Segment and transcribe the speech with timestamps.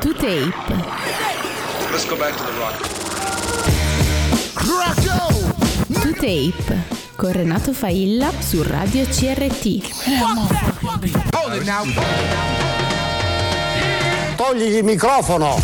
[0.00, 0.54] To Tape.
[1.90, 2.74] Let's go back to the rock.
[6.00, 9.80] To Tape con Renato Failla su Radio CRT.
[14.36, 15.58] Togli il microfono!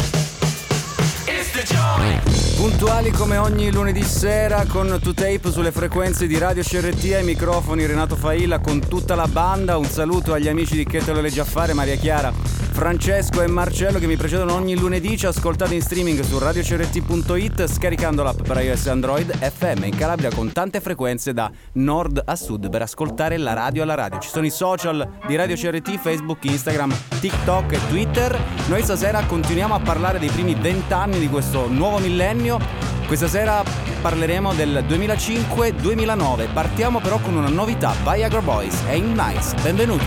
[2.56, 8.16] Puntuali come ogni lunedì sera con 2Tape sulle frequenze di Radio CRT ai microfoni Renato
[8.16, 9.76] Failla con tutta la banda.
[9.78, 12.32] Un saluto agli amici di Che te lo leggi a fare, Maria Chiara,
[12.76, 15.16] Francesco e Marcello che mi precedono ogni lunedì.
[15.16, 20.30] Ci ascoltate in streaming su radiocrt.it scaricando l'app per iOS e Android FM in Calabria
[20.30, 24.18] con tante frequenze da nord a sud per ascoltare la radio alla radio.
[24.18, 28.38] Ci sono i social di Radio CRT, Facebook, Instagram, TikTok e Twitter.
[28.68, 32.58] Noi stasera continuiamo a parlare dei primi vent'anni di questo nuovo millennio.
[33.06, 33.62] Questa sera
[34.02, 36.52] parleremo del 2005-2009.
[36.52, 39.54] Partiamo però con una novità, Viagra Boys e Nice.
[39.62, 40.04] Benvenuti.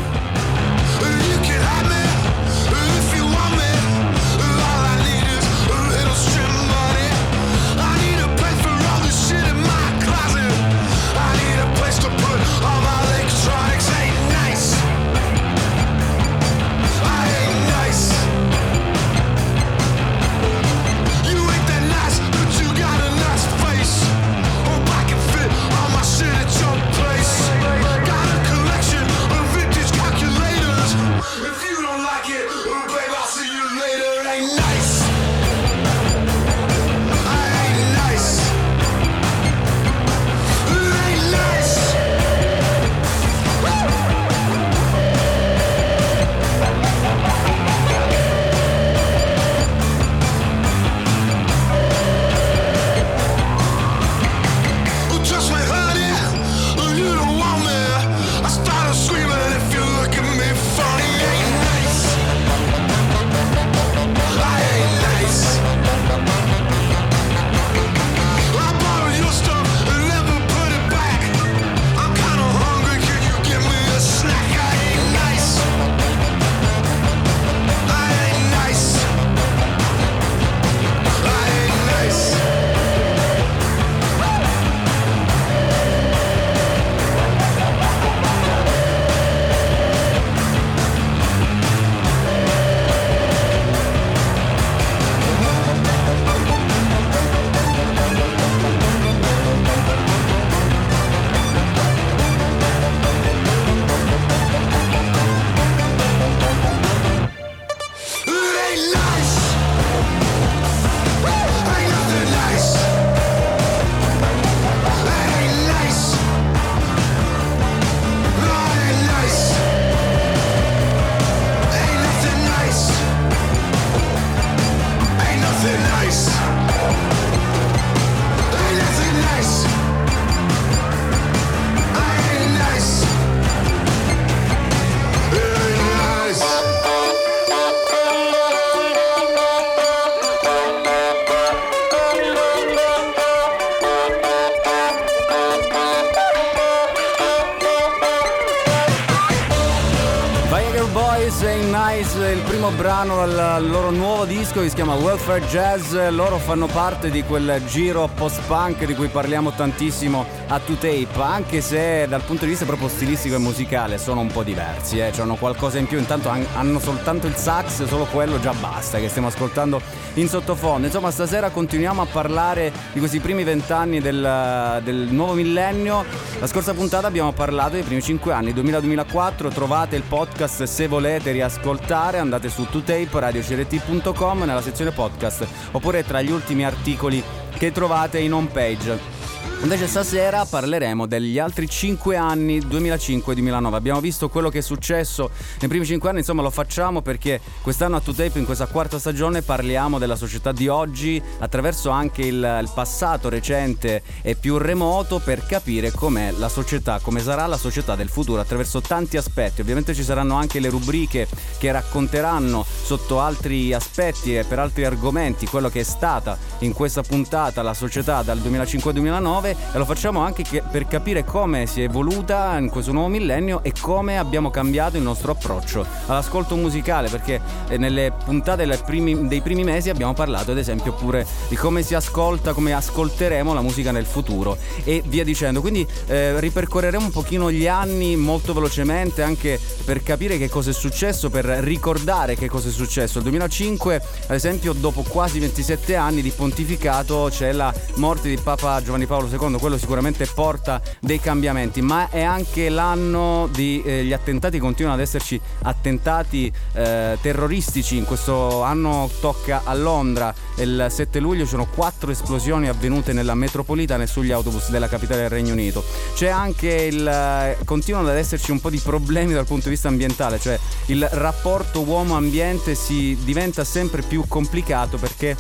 [151.92, 155.96] Nice il primo brano dal loro nuovo disco che si chiama Welfare Jazz.
[156.12, 162.06] Loro fanno parte di quel giro post-punk di cui parliamo tantissimo a 2Tape, anche se
[162.08, 165.12] dal punto di vista proprio stilistico e musicale sono un po' diversi, eh.
[165.18, 169.10] hanno qualcosa in più, intanto han- hanno soltanto il sax, solo quello già basta che
[169.10, 169.82] stiamo ascoltando
[170.16, 170.86] in sottofondo.
[170.86, 176.06] Insomma, stasera continuiamo a parlare di questi primi vent'anni del, del nuovo millennio.
[176.40, 179.52] La scorsa puntata abbiamo parlato dei primi 5 anni, 2000-2004.
[179.52, 181.78] Trovate il podcast se volete riascoltare,
[182.20, 187.24] andate su 2tape radiocrt.com nella sezione podcast oppure tra gli ultimi articoli
[187.58, 189.49] che trovate in home page.
[189.62, 193.74] Invece stasera parleremo degli altri 5 anni 2005-2009.
[193.74, 197.98] Abbiamo visto quello che è successo nei primi 5 anni, insomma lo facciamo perché quest'anno
[197.98, 202.72] a 2Tape in questa quarta stagione parliamo della società di oggi attraverso anche il, il
[202.74, 208.10] passato recente e più remoto per capire com'è la società, come sarà la società del
[208.10, 209.60] futuro attraverso tanti aspetti.
[209.60, 211.28] Ovviamente ci saranno anche le rubriche
[211.58, 217.02] che racconteranno sotto altri aspetti e per altri argomenti quello che è stata in questa
[217.04, 221.82] puntata la società dal 2005-2009 chiave e lo facciamo anche che- per capire come si
[221.82, 227.10] è evoluta in questo nuovo millennio e come abbiamo cambiato il nostro approccio all'ascolto musicale,
[227.10, 231.56] perché eh, nelle puntate dei primi, dei primi mesi abbiamo parlato ad esempio pure di
[231.56, 235.62] come si ascolta, come ascolteremo la musica nel futuro e via dicendo.
[235.62, 240.74] Quindi eh, ripercorreremo un pochino gli anni molto velocemente anche per capire che cosa è
[240.74, 243.18] successo, per ricordare che cosa è successo.
[243.18, 243.96] Il 2005,
[244.28, 249.28] ad esempio, dopo quasi 27 anni di pontificato c'è la morte di Papa Giovanni Paolo
[249.28, 255.40] II, quello sicuramente porta dei cambiamenti, ma è anche l'anno degli attentati, continuano ad esserci
[255.64, 262.12] attentati eh, terroristici, in questo anno tocca a Londra, il 7 luglio ci sono quattro
[262.12, 265.84] esplosioni avvenute nella metropolitana e sugli autobus della capitale del Regno Unito.
[266.14, 267.08] C'è anche il...
[267.08, 271.08] eh, continuano ad esserci un po' di problemi dal punto di vista ambientale, cioè il
[271.12, 275.36] rapporto uomo-ambiente si diventa sempre più complicato perché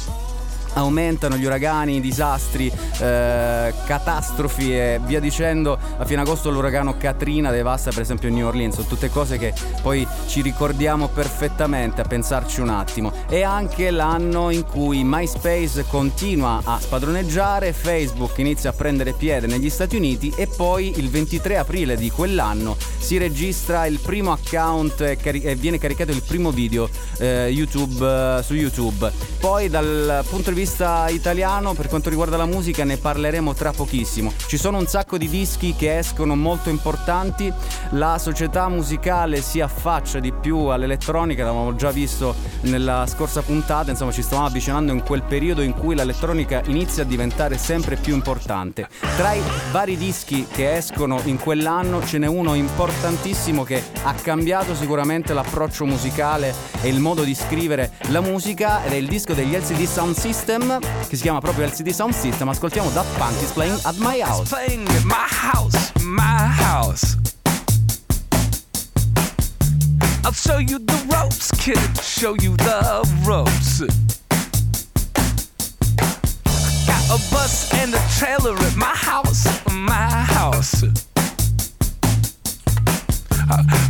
[0.73, 5.77] aumentano gli uragani, i disastri, eh, catastrofi e via dicendo.
[5.97, 10.07] A fine agosto l'uragano Katrina devasta per esempio New Orleans, sono tutte cose che poi
[10.27, 13.11] ci ricordiamo perfettamente a pensarci un attimo.
[13.27, 19.69] È anche l'anno in cui MySpace continua a spadroneggiare, Facebook inizia a prendere piede negli
[19.69, 25.17] Stati Uniti e poi il 23 aprile di quell'anno si registra il primo account e
[25.17, 29.11] cari- e viene caricato il primo video eh, YouTube, eh, su YouTube.
[29.39, 34.33] Poi dal punto di vista italiano, per quanto riguarda la musica, ne parleremo tra pochissimo.
[34.47, 37.51] Ci sono un sacco di dischi che escono molto importanti,
[37.91, 44.11] la società musicale si affaccia di più all'elettronica, l'avevamo già visto nella scorsa puntata, insomma
[44.11, 48.87] ci stavamo avvicinando in quel periodo in cui l'elettronica inizia a diventare sempre più importante.
[49.15, 49.41] Tra i
[49.71, 55.85] vari dischi che escono in quell'anno ce n'è uno importantissimo che ha cambiato sicuramente l'approccio
[55.85, 60.15] musicale e il modo di scrivere la musica ed è il disco degli LCD Sound
[60.15, 60.47] System
[61.07, 62.49] che si chiama proprio LCD Sound System.
[62.49, 64.49] Ascoltiamo Daft Punk is playing at my house.
[64.49, 67.17] playing at my house, my house.
[70.23, 71.77] I'll show you the ropes, kid.
[72.01, 73.81] Show you the ropes.
[76.87, 80.83] Got a bus and a trailer at my house, my house.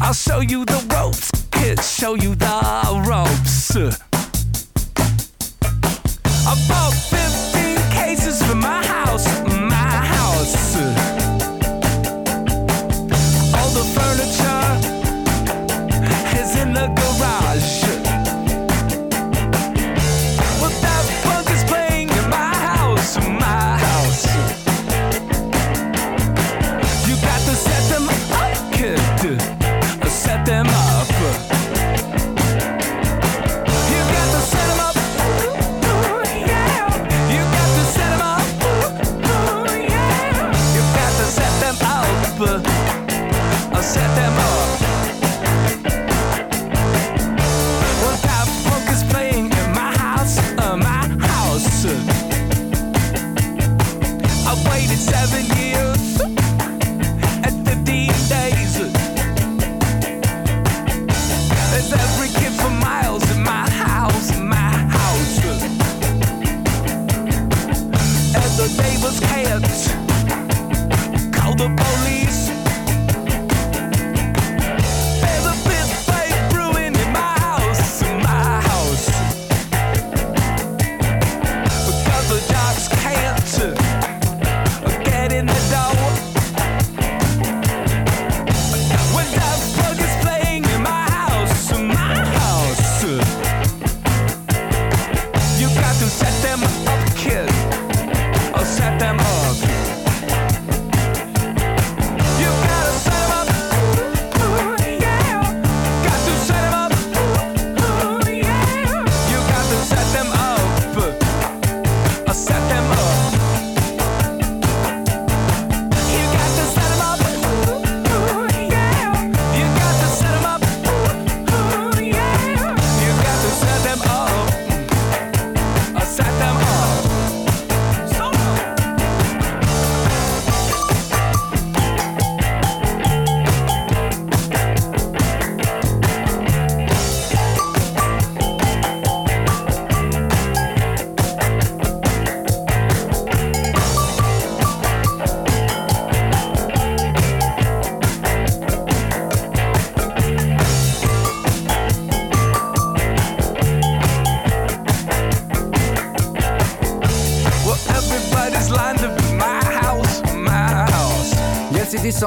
[0.01, 1.81] I'll show you the ropes, kid.
[1.81, 4.08] Show you the ropes.
[6.59, 8.98] I bought 15 cases for my house,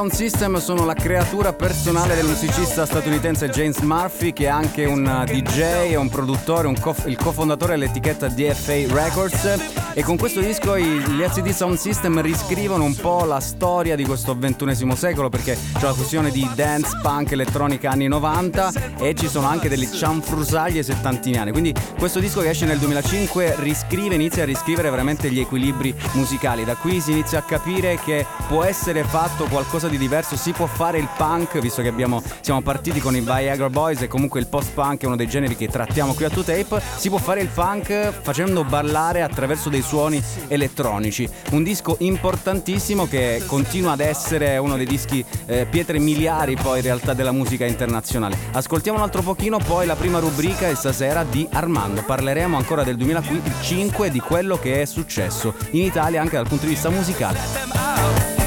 [0.03, 5.05] Sound System sono la creatura personale del musicista statunitense James Murphy che è anche un
[5.05, 9.93] uh, DJ un produttore, un co- il cofondatore dell'etichetta DFA Records.
[9.93, 14.35] E con questo disco gli LCD Sound System riscrivono un po' la storia di questo
[14.37, 19.47] ventunesimo secolo perché c'è la fusione di dance, punk, elettronica anni 90 e ci sono
[19.47, 21.51] anche delle cianfrusaglie settantiniane.
[21.51, 26.63] Quindi questo disco che esce nel 2005 riscrive, inizia a riscrivere veramente gli equilibri musicali.
[26.63, 30.67] Da qui si inizia a capire che può essere fatto qualcosa di diverso, si può
[30.67, 34.47] fare il punk, visto che abbiamo, siamo partiti con i Viagra Boys e comunque il
[34.47, 38.21] post-punk è uno dei generi che trattiamo qui a 2Tape, si può fare il punk
[38.21, 41.27] facendo ballare attraverso dei suoni elettronici.
[41.51, 46.83] Un disco importantissimo che continua ad essere uno dei dischi eh, pietre miliari poi in
[46.83, 48.37] realtà della musica internazionale.
[48.51, 52.03] Ascoltiamo un altro pochino poi la prima rubrica e stasera di Armando.
[52.03, 56.65] Parleremo ancora del 2005 e di quello che è successo in Italia anche dal punto
[56.65, 58.42] di vista musicale.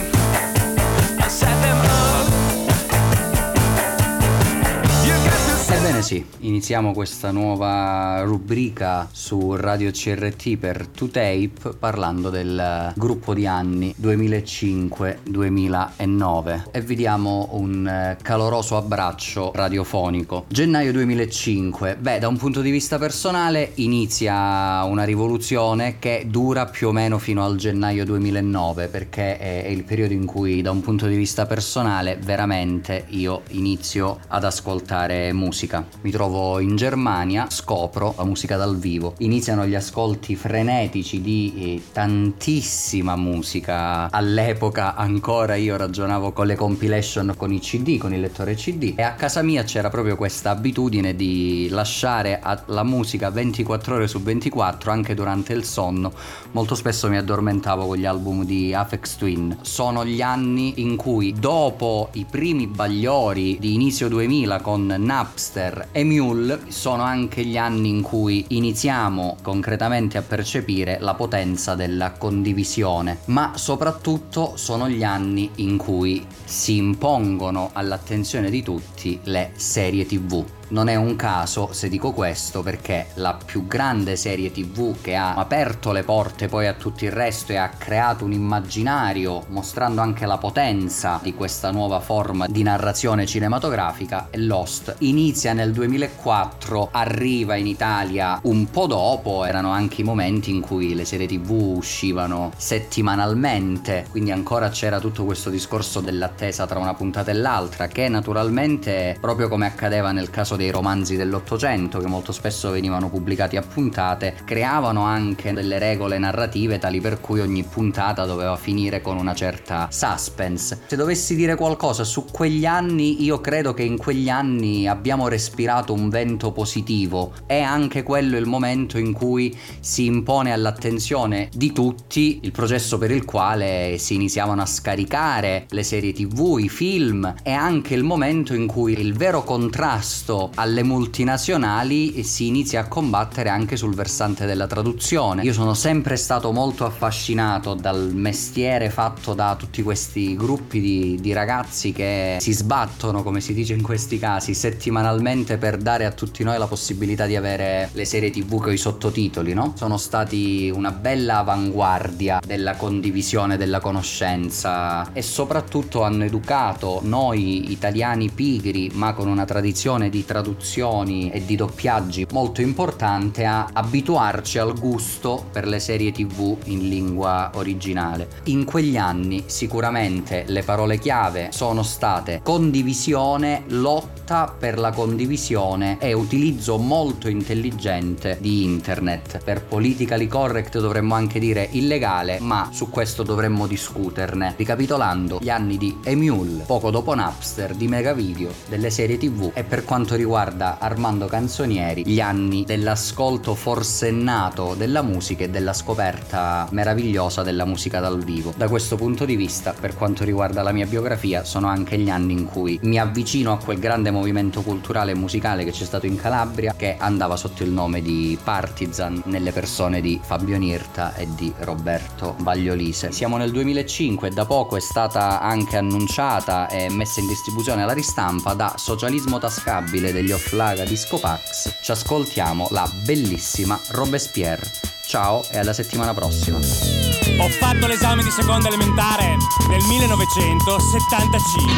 [6.07, 13.93] Sì, iniziamo questa nuova rubrica su Radio CRT per 2Tape parlando del gruppo di anni
[14.01, 20.45] 2005-2009 e vi diamo un eh, caloroso abbraccio radiofonico.
[20.47, 26.87] Gennaio 2005, beh da un punto di vista personale inizia una rivoluzione che dura più
[26.87, 30.81] o meno fino al gennaio 2009 perché è è il periodo in cui da un
[30.81, 35.85] punto di vista personale veramente io inizio ad ascoltare musica.
[36.03, 41.83] Mi trovo in Germania, scopro la musica dal vivo, iniziano gli ascolti frenetici di eh,
[41.93, 44.09] tantissima musica.
[44.11, 49.03] All'epoca ancora io ragionavo con le compilation con i CD, con il lettore CD e
[49.03, 54.93] a casa mia c'era proprio questa abitudine di lasciare la musica 24 ore su 24
[54.93, 56.13] anche durante il sonno.
[56.53, 59.59] Molto spesso mi addormentavo con gli album di Afex Twin.
[59.63, 66.05] Sono gli anni in cui dopo i primi bagliori di inizio 2000 con Napster e
[66.05, 73.19] Mule sono anche gli anni in cui iniziamo concretamente a percepire la potenza della condivisione,
[73.27, 80.56] ma soprattutto sono gli anni in cui si impongono all'attenzione di tutti le serie TV.
[80.69, 85.35] Non è un caso se dico questo perché la più grande serie tv che ha
[85.35, 90.27] aperto le porte poi a tutto il resto e ha creato un immaginario mostrando anche
[90.27, 94.97] la potenza di questa nuova forma di narrazione cinematografica è Lost.
[94.99, 100.97] Inizia nel 2004, arriva in Italia un po' dopo, erano anche i momenti in cui
[100.97, 107.31] le serie tv uscivano settimanalmente, quindi ancora c'era tutto questo discorso dell'attesa tra una puntata
[107.31, 112.71] e l'altra che naturalmente proprio come accadeva nel caso dei romanzi dell'Ottocento che molto spesso
[112.71, 118.57] venivano pubblicati a puntate, creavano anche delle regole narrative tali per cui ogni puntata doveva
[118.57, 120.81] finire con una certa suspense.
[120.87, 125.93] Se dovessi dire qualcosa su quegli anni, io credo che in quegli anni abbiamo respirato
[125.93, 127.33] un vento positivo.
[127.47, 133.11] È anche quello il momento in cui si impone all'attenzione di tutti il processo per
[133.11, 137.35] il quale si iniziavano a scaricare le serie tv, i film.
[137.43, 143.49] È anche il momento in cui il vero contrasto alle multinazionali si inizia a combattere
[143.49, 145.43] anche sul versante della traduzione.
[145.43, 151.33] Io sono sempre stato molto affascinato dal mestiere fatto da tutti questi gruppi di, di
[151.33, 156.43] ragazzi che si sbattono, come si dice in questi casi, settimanalmente per dare a tutti
[156.43, 159.73] noi la possibilità di avere le serie tv con i sottotitoli, no?
[159.77, 168.31] Sono stati una bella avanguardia della condivisione della conoscenza e soprattutto hanno educato noi italiani
[168.31, 174.79] pigri, ma con una tradizione di traduzioni e di doppiaggi molto importante a abituarci al
[174.79, 178.29] gusto per le serie tv in lingua originale.
[178.45, 186.13] In quegli anni sicuramente le parole chiave sono state condivisione, lotta per la condivisione e
[186.13, 189.43] utilizzo molto intelligente di internet.
[189.43, 194.53] Per politically correct dovremmo anche dire illegale, ma su questo dovremmo discuterne.
[194.55, 199.85] Ricapitolando, gli anni di Emule, poco dopo Napster, di Megavideo, delle serie tv e per
[199.85, 207.65] quanto riguarda Armando Canzonieri, gli anni dell'ascolto forsennato della musica e della scoperta meravigliosa della
[207.65, 208.53] musica dal vivo.
[208.57, 212.33] Da questo punto di vista, per quanto riguarda la mia biografia, sono anche gli anni
[212.33, 216.17] in cui mi avvicino a quel grande movimento culturale e musicale che c'è stato in
[216.17, 221.53] Calabria, che andava sotto il nome di Partizan nelle persone di Fabio Nirta e di
[221.61, 223.13] Roberto Bagliolise.
[223.13, 227.93] Siamo nel 2005 e da poco è stata anche annunciata e messa in distribuzione alla
[227.93, 231.75] ristampa da Socialismo Tascabile degli Offlaga Disco Pax.
[231.81, 234.67] Ci ascoltiamo la bellissima Robespierre
[235.05, 236.57] Ciao e alla settimana prossima.
[236.57, 239.37] Ho fatto l'esame di seconda elementare
[239.69, 241.69] nel 1975.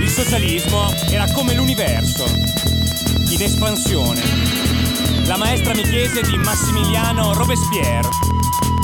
[0.00, 4.22] Il socialismo era come l'universo, in espansione.
[5.26, 8.08] La maestra mi chiese di Massimiliano Robespierre.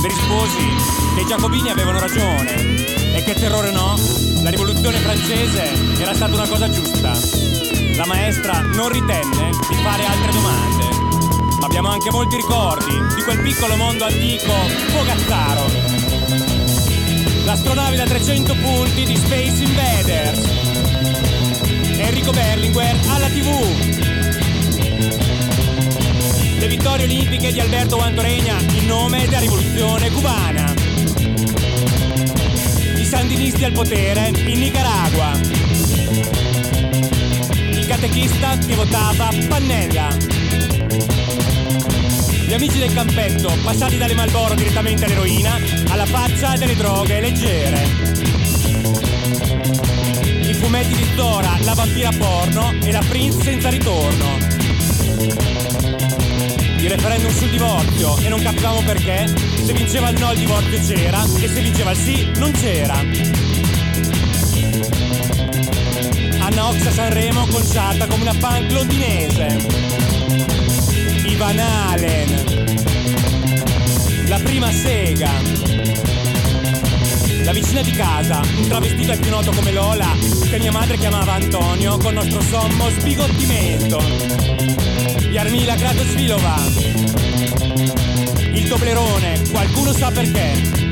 [0.02, 0.68] Le risposi
[1.14, 3.94] che i giacobini avevano ragione e che terrore no,
[4.42, 7.53] la rivoluzione francese era stata una cosa giusta.
[7.96, 10.84] La maestra non ritenne di fare altre domande.
[11.60, 14.52] Ma abbiamo anche molti ricordi di quel piccolo mondo antico
[14.88, 15.70] fogazzaro.
[17.44, 20.40] L'astronave da 300 punti di Space Invaders.
[21.98, 23.48] Enrico Berlinguer alla TV.
[26.58, 30.74] Le vittorie olimpiche di Alberto Guantoregna in nome della rivoluzione cubana.
[32.96, 35.73] I sandinisti al potere in Nicaragua.
[38.04, 40.08] Catechista che votava Pannella.
[42.46, 45.58] Gli amici del campetto, passati dalle Malboro direttamente all'eroina,
[45.88, 47.82] alla faccia delle droghe leggere.
[50.42, 54.36] I fumetti di Zora, la vampira porno e la Prince senza ritorno.
[56.80, 59.32] Il referendum sul divorzio e non capivamo perché.
[59.64, 63.53] Se vinceva il no il divorzio c'era e se vinceva il sì non c'era.
[66.44, 69.66] Anna Ox a Sanremo conciata come una punk londinese.
[71.24, 72.74] Ivan Halen.
[74.26, 75.30] La prima sega.
[77.44, 80.14] La vicina di casa, un travestito è più noto come Lola,
[80.50, 84.02] che mia madre chiamava Antonio con nostro sommo sbigottimento.
[85.30, 86.56] Jarmila Kratosvilova.
[88.52, 90.83] Il Toblerone, qualcuno sa perché.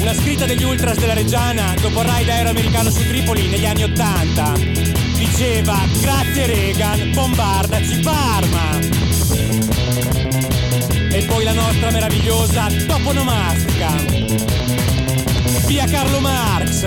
[0.00, 3.82] Una scritta degli ultras della Reggiana dopo il raid aereo americano su Tripoli negli anni
[3.82, 4.54] Ottanta.
[5.16, 8.78] Diceva, grazie Reagan, bombardaci Parma.
[11.12, 13.94] E poi la nostra meravigliosa toponomastica.
[15.66, 16.86] Via Carlo Marx.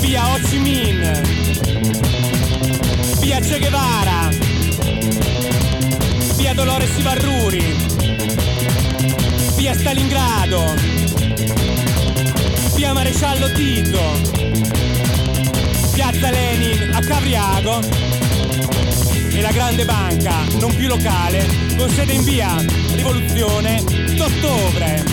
[0.00, 1.20] Via Ho Chi Minh.
[3.20, 4.28] Via Che Guevara.
[6.36, 7.89] Via Dolores Ivarruri.
[9.60, 10.74] Via Stalingrado.
[12.76, 14.00] Via Maresciallo Tito.
[15.92, 17.80] Piazza Lenin a Cavriago.
[19.28, 22.56] E la grande banca, non più locale, con sede in via
[22.94, 23.84] Rivoluzione
[24.16, 25.04] d'ottobre.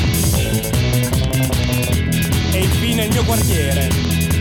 [2.53, 3.89] E infine il mio quartiere,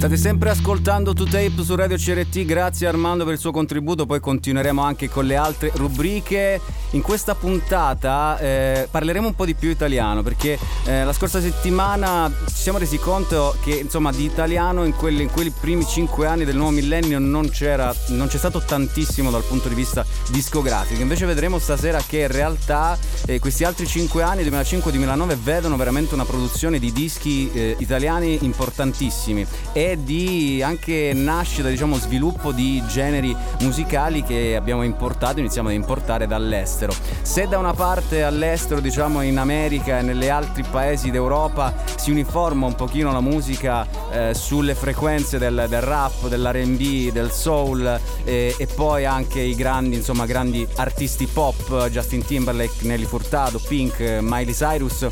[0.04, 4.20] State sempre ascoltando To Tape su Radio CRT, grazie Armando per il suo contributo, poi
[4.20, 6.60] continueremo anche con le altre rubriche.
[6.94, 12.30] In questa puntata eh, parleremo un po' di più italiano perché eh, la scorsa settimana
[12.46, 16.44] ci siamo resi conto che insomma di italiano in, quelli, in quei primi cinque anni
[16.44, 21.02] del nuovo millennio non, c'era, non c'è stato tantissimo dal punto di vista discografico.
[21.02, 26.24] Invece vedremo stasera che in realtà eh, questi altri cinque anni, 2005-2009, vedono veramente una
[26.24, 34.22] produzione di dischi eh, italiani importantissimi e di anche nascita, diciamo, sviluppo di generi musicali
[34.22, 36.83] che abbiamo importato, iniziamo ad importare dall'estero.
[36.92, 42.66] Se da una parte all'estero, diciamo in America e negli altri paesi d'Europa si uniforma
[42.66, 48.66] un pochino la musica eh, sulle frequenze del, del rap, dell'R&B, del soul eh, e
[48.66, 55.06] poi anche i grandi, insomma, grandi artisti pop, Justin Timberlake, Nelly Furtado, Pink, Miley Cyrus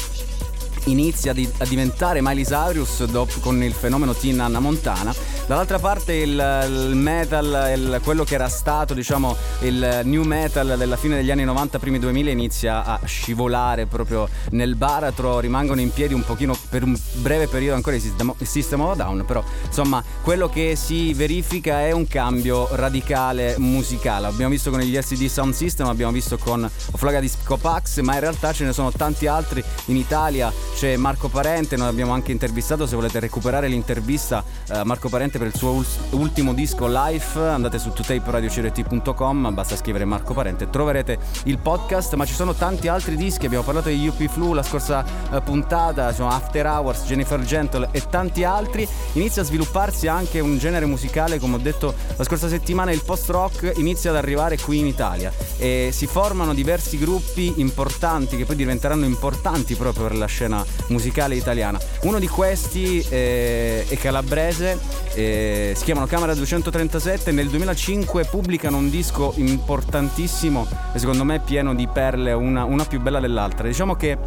[0.84, 5.14] inizia di- a diventare Miley Cyrus dopo- con il fenomeno Teen Anna Montana.
[5.46, 6.30] Dall'altra parte il,
[6.68, 11.44] il metal, il- quello che era stato diciamo il new metal della fine degli anni
[11.44, 16.82] 90, primi 2000 inizia a scivolare proprio nel baratro, rimangono in piedi un pochino per
[16.82, 18.02] un breve periodo ancora il
[18.42, 24.26] System of Down, però insomma quello che si verifica è un cambio radicale musicale.
[24.26, 28.20] Abbiamo visto con gli LCD Sound System, abbiamo visto con Oflaga Disco Pax, ma in
[28.20, 32.86] realtà ce ne sono tanti altri in Italia c'è Marco Parente, noi abbiamo anche intervistato,
[32.86, 37.78] se volete recuperare l'intervista eh, Marco Parente per il suo ul- ultimo disco live, andate
[37.78, 43.46] su tutaperadio.com, basta scrivere Marco Parente, troverete il podcast, ma ci sono tanti altri dischi,
[43.46, 48.02] abbiamo parlato di UP Flu la scorsa eh, puntata, sono After Hours, Jennifer Gentle e
[48.08, 52.92] tanti altri, inizia a svilupparsi anche un genere musicale, come ho detto la scorsa settimana,
[52.92, 58.36] il post rock inizia ad arrivare qui in Italia e si formano diversi gruppi importanti
[58.36, 61.80] che poi diventeranno importanti proprio per la scena musicale italiana.
[62.02, 64.78] Uno di questi eh, è calabrese,
[65.14, 71.74] eh, si chiamano Camera 237, nel 2005 pubblicano un disco importantissimo e secondo me pieno
[71.74, 73.66] di perle, una, una più bella dell'altra.
[73.66, 74.18] Diciamo che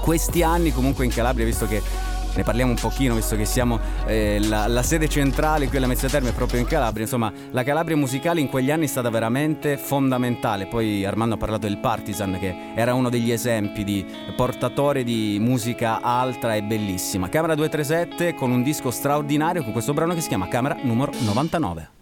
[0.00, 1.82] questi anni comunque in Calabria, visto che
[2.34, 6.08] ne parliamo un pochino visto che siamo eh, la, la, sede centrale qui alla Mezza
[6.08, 7.02] Terme proprio in Calabria.
[7.04, 10.66] Insomma la Calabria musicale in quegli anni è stata veramente fondamentale.
[10.66, 14.04] Poi Armando ha parlato del Partisan che era uno degli esempi di
[14.36, 17.28] portatore di musica altra e bellissima.
[17.28, 21.93] Camera 237 con un disco straordinario con questo brano che si chiama Camera numero 99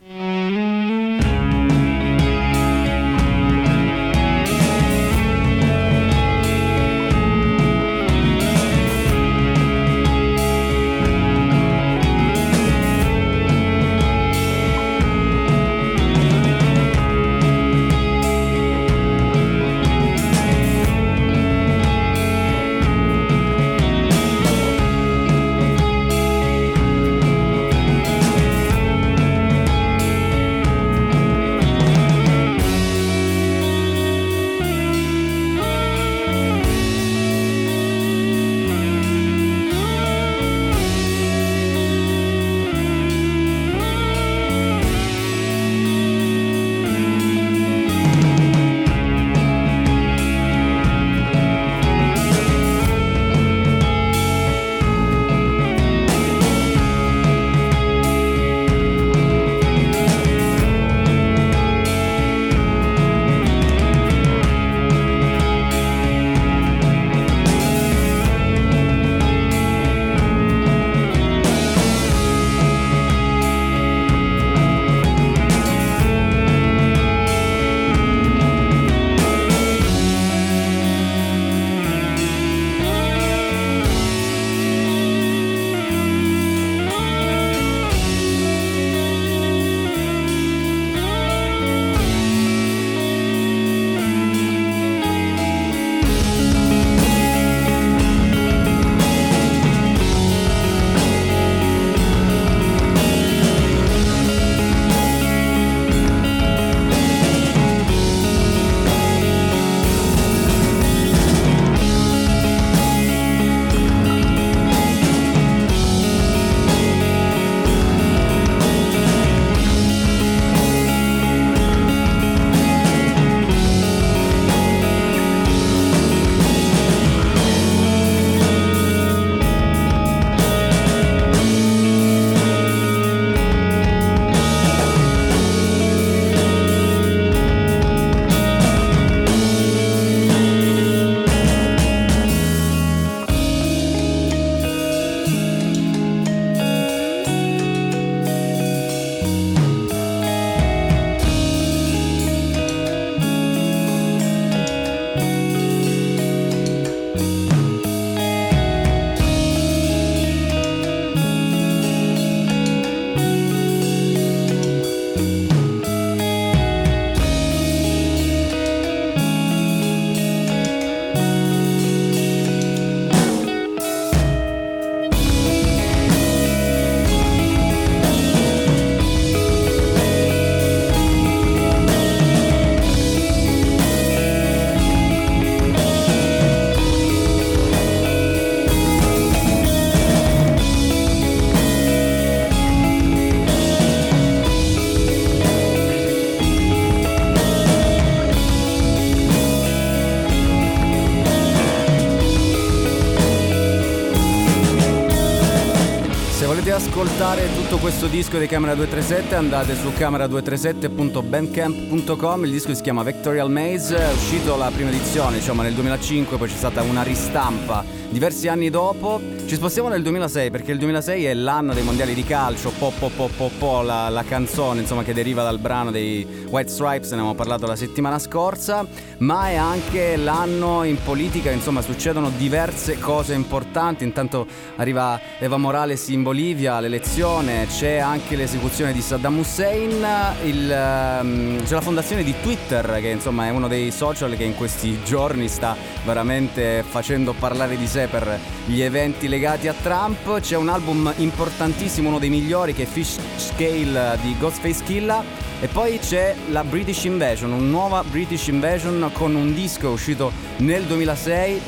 [206.73, 213.51] ascoltare tutto questo disco di Camera 237 andate su camera237.bandcamp.com il disco si chiama Vectorial
[213.51, 218.47] Maze è uscito la prima edizione diciamo nel 2005 poi c'è stata una ristampa diversi
[218.47, 222.71] anni dopo ci spostiamo nel 2006 perché il 2006 è l'anno dei mondiali di calcio
[222.79, 226.71] po po po po po la, la canzone insomma che deriva dal brano dei White
[226.71, 228.87] Stripes ne abbiamo parlato la settimana scorsa
[229.19, 234.05] ma è anche l'anno in politica insomma succedono diverse cose importanti.
[234.05, 234.47] Intanto
[234.77, 240.07] arriva Eva Morales in Bolivia l'elezione c'è anche l'esecuzione di Saddam Hussein
[240.45, 244.55] il, um, c'è la fondazione di Twitter che insomma è uno dei social che in
[244.55, 250.41] questi giorni sta veramente facendo parlare di sé per gli eventi legati a Trump.
[250.41, 255.25] C'è un album importantissimo, uno dei migliori, che è Fish Scale di Ghostface Killa.
[255.61, 260.83] E poi c'è la British Invasion, una nuova British Invasion con un disco uscito nel
[260.85, 261.61] 2006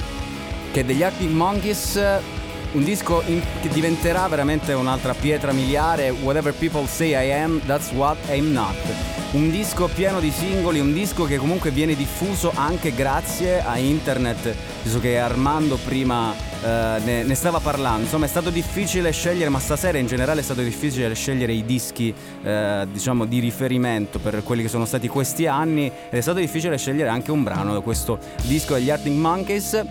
[0.73, 2.01] che degli Arctic Monkeys
[2.75, 6.11] un disco in- che diventerà veramente un'altra pietra miliare.
[6.11, 8.75] Whatever people say I am, that's what I'm not.
[9.33, 14.55] Un disco pieno di singoli, un disco che comunque viene diffuso anche grazie a internet.
[14.83, 18.03] Visto che Armando prima eh, ne, ne stava parlando.
[18.03, 22.15] Insomma, è stato difficile scegliere, ma stasera in generale è stato difficile scegliere i dischi,
[22.43, 25.87] eh, diciamo, di riferimento per quelli che sono stati questi anni.
[25.87, 29.83] Ed è stato difficile scegliere anche un brano da questo disco degli Arctic Monkeys.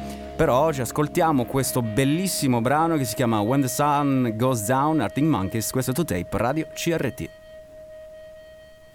[0.43, 5.23] Però ci ascoltiamo questo bellissimo brano che si chiama When the Sun Goes Down, Arctic
[5.23, 7.29] Monkeys, questo è Tape, Radio CRT.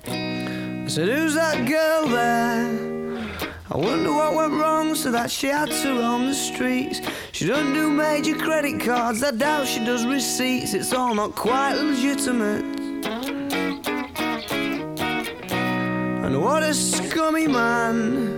[0.04, 2.68] I said, Who's that girl there?
[3.70, 7.00] I wonder what went wrong so that she had to roam the streets.
[7.32, 10.74] She doesn't do major credit cards, I doubt she does receipts.
[10.74, 12.62] It's all not quite legitimate.
[16.26, 18.37] And what a scummy man.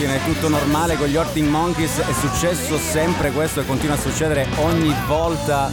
[0.00, 3.98] Macchina è tutto normale con gli Arctic Monkeys, è successo sempre questo e continua a
[3.98, 5.70] succedere ogni volta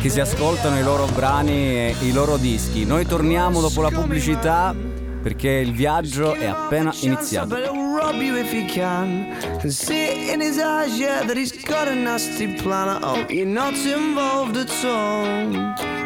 [0.00, 2.84] che si ascoltano i loro brani e i loro dischi.
[2.84, 4.74] Noi torniamo dopo la pubblicità
[5.20, 7.56] perché il viaggio è appena iniziato.
[7.56, 9.36] Rob you if he can.
[9.58, 12.88] Can see it in his eyes, yeah, that he's got a nasty plan.
[12.88, 15.97] I hope you're not involved at all.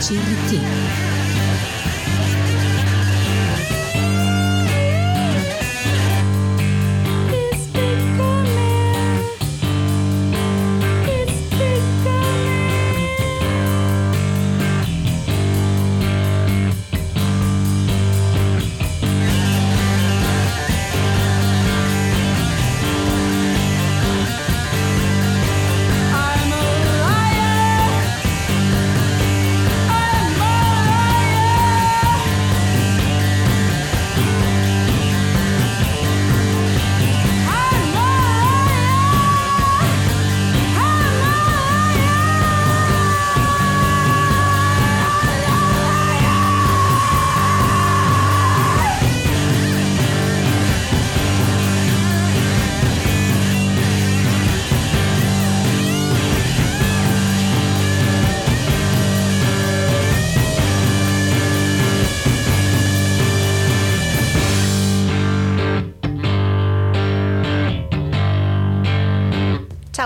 [0.00, 0.60] Radio CRT.
[0.64, 0.69] I'm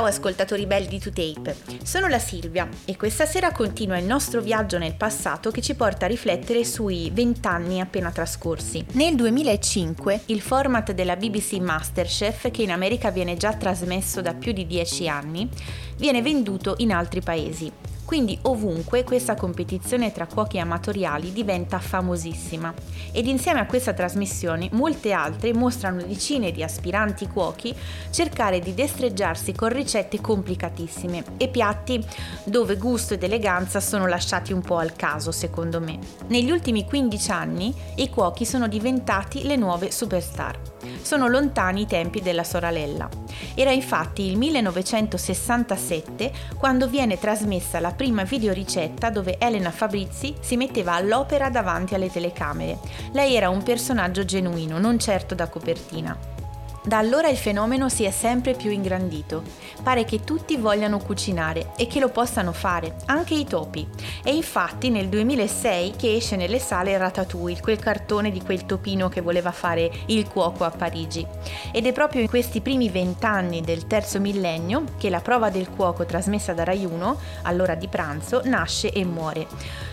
[0.05, 4.77] Ciao ascoltatori belli di 2Tape, sono la Silvia e questa sera continua il nostro viaggio
[4.77, 8.85] nel passato che ci porta a riflettere sui vent'anni appena trascorsi.
[8.93, 14.53] Nel 2005 il format della BBC Masterchef, che in America viene già trasmesso da più
[14.53, 15.49] di 10 anni,
[15.97, 17.73] viene venduto in altri paesi.
[18.05, 22.73] Quindi ovunque questa competizione tra cuochi amatoriali diventa famosissima
[23.13, 27.75] ed insieme a questa trasmissione molte altre mostrano decine di aspiranti cuochi
[28.11, 32.05] cercare di destreggiarsi con ricette complicatissime e piatti
[32.45, 35.99] dove gusto ed eleganza sono lasciati un po' al caso secondo me.
[36.29, 40.74] Negli ultimi 15 anni i cuochi sono diventati le nuove superstar.
[41.03, 43.09] Sono lontani i tempi della soralella.
[43.55, 50.95] Era infatti il 1967 quando viene trasmessa la prima videoricetta dove Elena Fabrizi si metteva
[50.95, 52.79] all'opera davanti alle telecamere.
[53.13, 56.34] Lei era un personaggio genuino, non certo da copertina.
[56.87, 59.43] Da allora il fenomeno si è sempre più ingrandito.
[59.83, 63.89] Pare che tutti vogliano cucinare e che lo possano fare, anche i topi.
[64.23, 69.23] È infatti nel 2006 che esce nelle sale Ratatouille, quel cartone di quel topino che
[69.23, 71.27] voleva fare il cuoco a Parigi.
[71.73, 76.05] Ed è proprio in questi primi vent'anni del terzo millennio che la prova del cuoco
[76.05, 79.47] trasmessa da Rai 1, all'ora di pranzo, nasce e muore.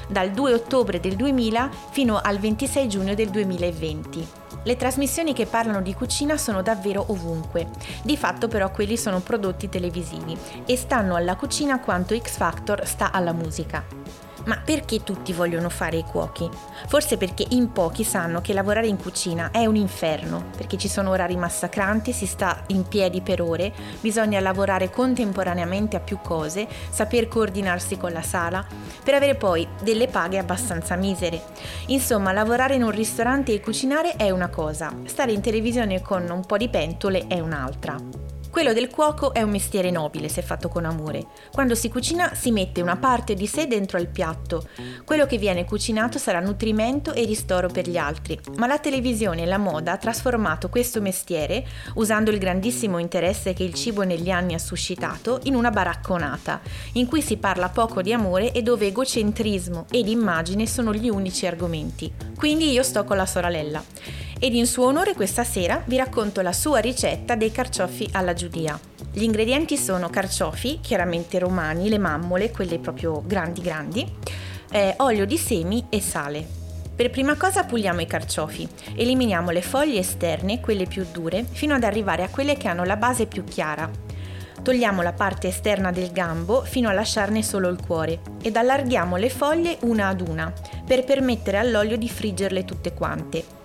[0.10, 4.41] Dal 2 ottobre del 2000 fino al 26 giugno del 2020.
[4.64, 7.70] Le trasmissioni che parlano di cucina sono davvero ovunque.
[8.04, 13.12] Di fatto però quelli sono prodotti televisivi e stanno alla cucina quanto X Factor sta
[13.12, 13.84] alla musica.
[14.46, 16.50] Ma perché tutti vogliono fare i cuochi?
[16.88, 21.12] Forse perché in pochi sanno che lavorare in cucina è un inferno, perché ci sono
[21.12, 27.28] orari massacranti, si sta in piedi per ore, bisogna lavorare contemporaneamente a più cose, saper
[27.28, 28.66] coordinarsi con la sala,
[29.04, 31.42] per avere poi delle paghe abbastanza misere.
[31.88, 36.46] Insomma, lavorare in un ristorante e cucinare è una cosa, stare in televisione con un
[36.46, 38.31] po' di pentole è un'altra.
[38.52, 41.28] Quello del cuoco è un mestiere nobile se fatto con amore.
[41.54, 44.68] Quando si cucina si mette una parte di sé dentro al piatto.
[45.06, 48.38] Quello che viene cucinato sarà nutrimento e ristoro per gli altri.
[48.58, 53.64] Ma la televisione e la moda ha trasformato questo mestiere, usando il grandissimo interesse che
[53.64, 56.60] il cibo negli anni ha suscitato, in una baracconata,
[56.94, 61.48] in cui si parla poco di amore e dove egocentrismo ed immagine sono gli unici
[61.48, 62.12] argomenti.
[62.36, 63.82] Quindi io sto con la sorella
[64.44, 68.78] ed in suo onore questa sera vi racconto la sua ricetta dei carciofi alla giudia.
[69.14, 74.12] Gli ingredienti sono carciofi, chiaramente romani, le mammole, quelle proprio grandi grandi,
[74.72, 76.44] eh, olio di semi e sale.
[76.96, 81.84] Per prima cosa puliamo i carciofi, eliminiamo le foglie esterne, quelle più dure, fino ad
[81.84, 83.88] arrivare a quelle che hanno la base più chiara.
[84.64, 89.30] Togliamo la parte esterna del gambo fino a lasciarne solo il cuore ed allarghiamo le
[89.30, 90.52] foglie una ad una
[90.84, 93.61] per permettere all'olio di friggerle tutte quante.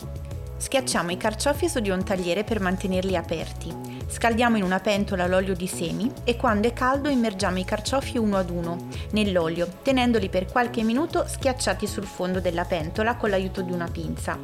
[0.66, 3.72] Schiacciamo i carciofi su di un tagliere per mantenerli aperti.
[4.08, 8.36] Scaldiamo in una pentola l'olio di semi e quando è caldo immergiamo i carciofi uno
[8.36, 13.70] ad uno nell'olio, tenendoli per qualche minuto schiacciati sul fondo della pentola con l'aiuto di
[13.70, 14.36] una pinza.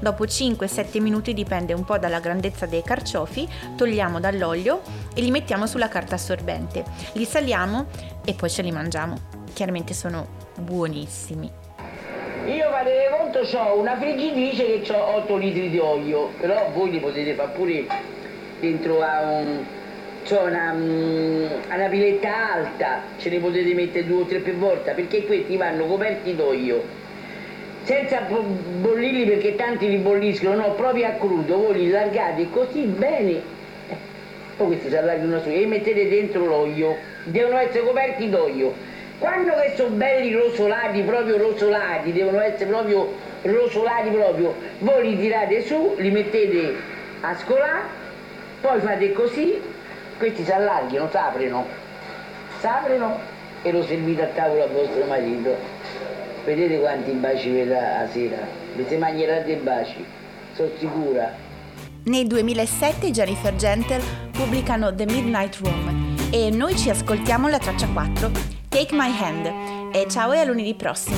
[0.00, 4.82] Dopo 5-7 minuti dipende un po' dalla grandezza dei carciofi, togliamo dall'olio
[5.14, 6.84] e li mettiamo sulla carta assorbente.
[7.12, 7.86] Li saliamo
[8.24, 9.16] e poi ce li mangiamo.
[9.52, 10.26] Chiaramente sono
[10.58, 11.67] buonissimi.
[12.48, 16.98] Io fate conto ho una friggitrice che ha 8 litri di olio, però voi li
[16.98, 17.84] potete fare pure
[18.58, 19.64] dentro a un.
[20.26, 24.92] C'ho una, mm, una piletta alta, ce ne potete mettere due o tre per volta,
[24.92, 26.82] perché questi vanno coperti d'olio.
[27.82, 32.80] Senza bo- bollirli perché tanti li bolliscono, no, proprio a crudo, voi li largate così
[32.84, 33.32] bene.
[33.88, 33.96] Eh,
[34.56, 36.96] Poi questi si allargano su e mettete dentro l'olio.
[37.24, 38.96] Devono essere coperti d'olio.
[39.18, 43.12] Quando che sono belli rosolati, proprio rosolati, devono essere proprio
[43.42, 46.76] rosolati proprio, voi li tirate su, li mettete
[47.20, 47.82] a scolare,
[48.60, 49.60] poi fate così,
[50.18, 51.66] questi si allargano, s'aprono,
[52.60, 53.18] s'aprono
[53.62, 55.56] e lo servite a tavola a vostro marito.
[56.44, 58.38] Vedete quanti baci vedrà a sera,
[58.74, 60.04] vi si mangerete i baci,
[60.54, 61.46] sono sicura.
[62.04, 64.00] Nel 2007 Jennifer Gentle
[64.30, 69.44] pubblicano The Midnight Room e noi ci ascoltiamo la traccia 4, Take My Hand.
[69.92, 71.16] E ciao e a lunedì prossimo.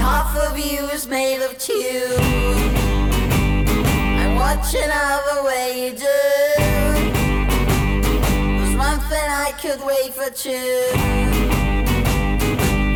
[0.00, 2.16] Half of you is made of two.
[4.16, 6.20] I'm watching all the way you do.
[8.00, 10.88] There's one thing I could wait for two.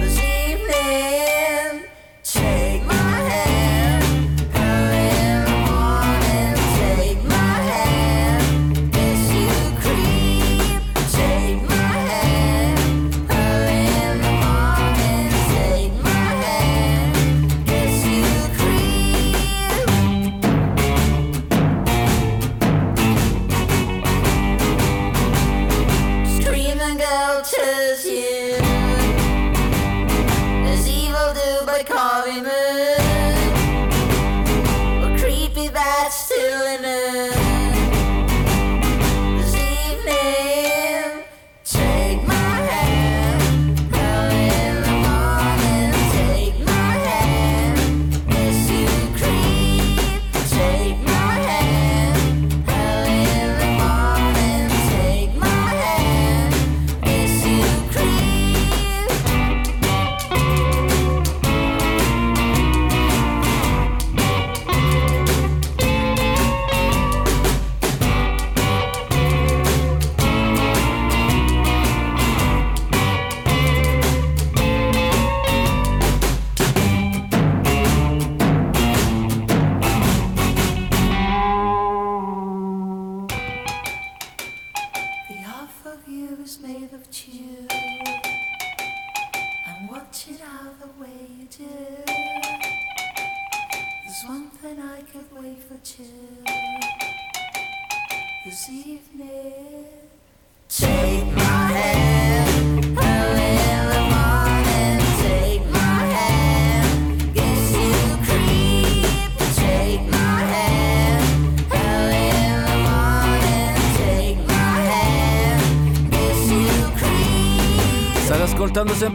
[0.00, 1.35] This evening,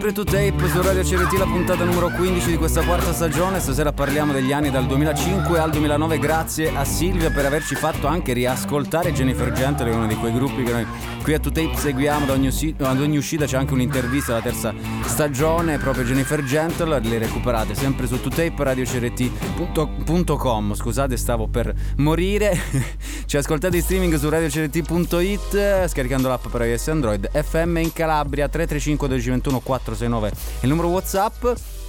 [0.02, 3.60] sempre To Tape su Radio CRT, la puntata numero 15 di questa quarta stagione.
[3.60, 6.18] Stasera parliamo degli anni dal 2005 al 2009.
[6.18, 10.72] Grazie a Silvia per averci fatto anche riascoltare Jennifer Gentle, uno di quei gruppi che
[10.72, 10.88] noi
[11.22, 13.46] qui a To Tape seguiamo da ogni, usci- ad ogni uscita.
[13.46, 14.74] C'è anche un'intervista alla terza
[15.06, 17.00] stagione, proprio Jennifer Gentle.
[17.00, 20.74] Le recuperate sempre su To Tape radiocrt.com.
[20.74, 22.60] Scusate, stavo per morire.
[23.28, 27.30] Ci ascoltate in streaming su radiocrt.it, scaricando l'app per iOS e Android.
[27.32, 29.60] FM in Calabria 335 1221
[29.96, 30.32] 469
[30.62, 31.81] il numero WhatsApp.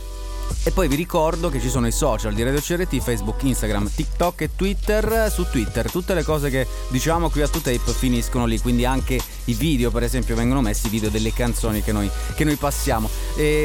[0.65, 4.43] E poi vi ricordo che ci sono i social di Radio CRT, Facebook, Instagram, TikTok
[4.43, 5.29] e Twitter.
[5.31, 9.55] Su Twitter tutte le cose che diciamo qui a 2Tape finiscono lì, quindi anche i
[9.55, 13.09] video per esempio vengono messi, i video delle canzoni che noi, che noi passiamo.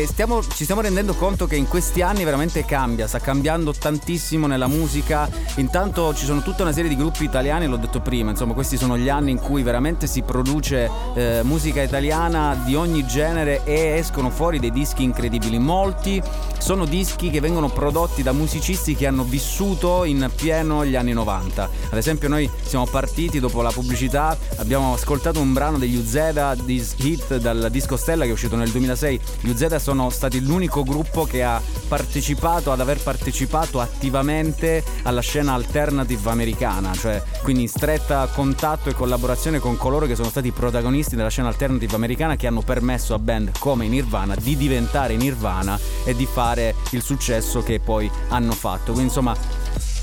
[0.07, 4.67] Stiamo, ci stiamo rendendo conto che in questi anni veramente cambia, sta cambiando tantissimo nella
[4.67, 5.29] musica.
[5.57, 8.97] Intanto ci sono tutta una serie di gruppi italiani, l'ho detto prima, insomma questi sono
[8.97, 14.31] gli anni in cui veramente si produce eh, musica italiana di ogni genere e escono
[14.31, 15.59] fuori dei dischi incredibili.
[15.59, 16.21] Molti
[16.67, 21.69] sono dischi che vengono prodotti da musicisti che hanno vissuto in pieno gli anni 90.
[21.91, 26.95] Ad esempio noi siamo partiti dopo la pubblicità, abbiamo ascoltato un brano degli Uzeda, This
[26.97, 29.19] Hit dal disco Stella che è uscito nel 2006.
[29.39, 35.53] Gli Uzeda sono stati l'unico gruppo che ha partecipato, ad aver partecipato attivamente alla scena
[35.53, 41.15] alternative americana, cioè quindi in stretta contatto e collaborazione con coloro che sono stati protagonisti
[41.15, 46.13] della scena alternative americana che hanno permesso a band come Nirvana di diventare Nirvana e
[46.13, 46.56] di fare
[46.91, 48.91] il successo che poi hanno fatto.
[48.91, 49.35] Quindi insomma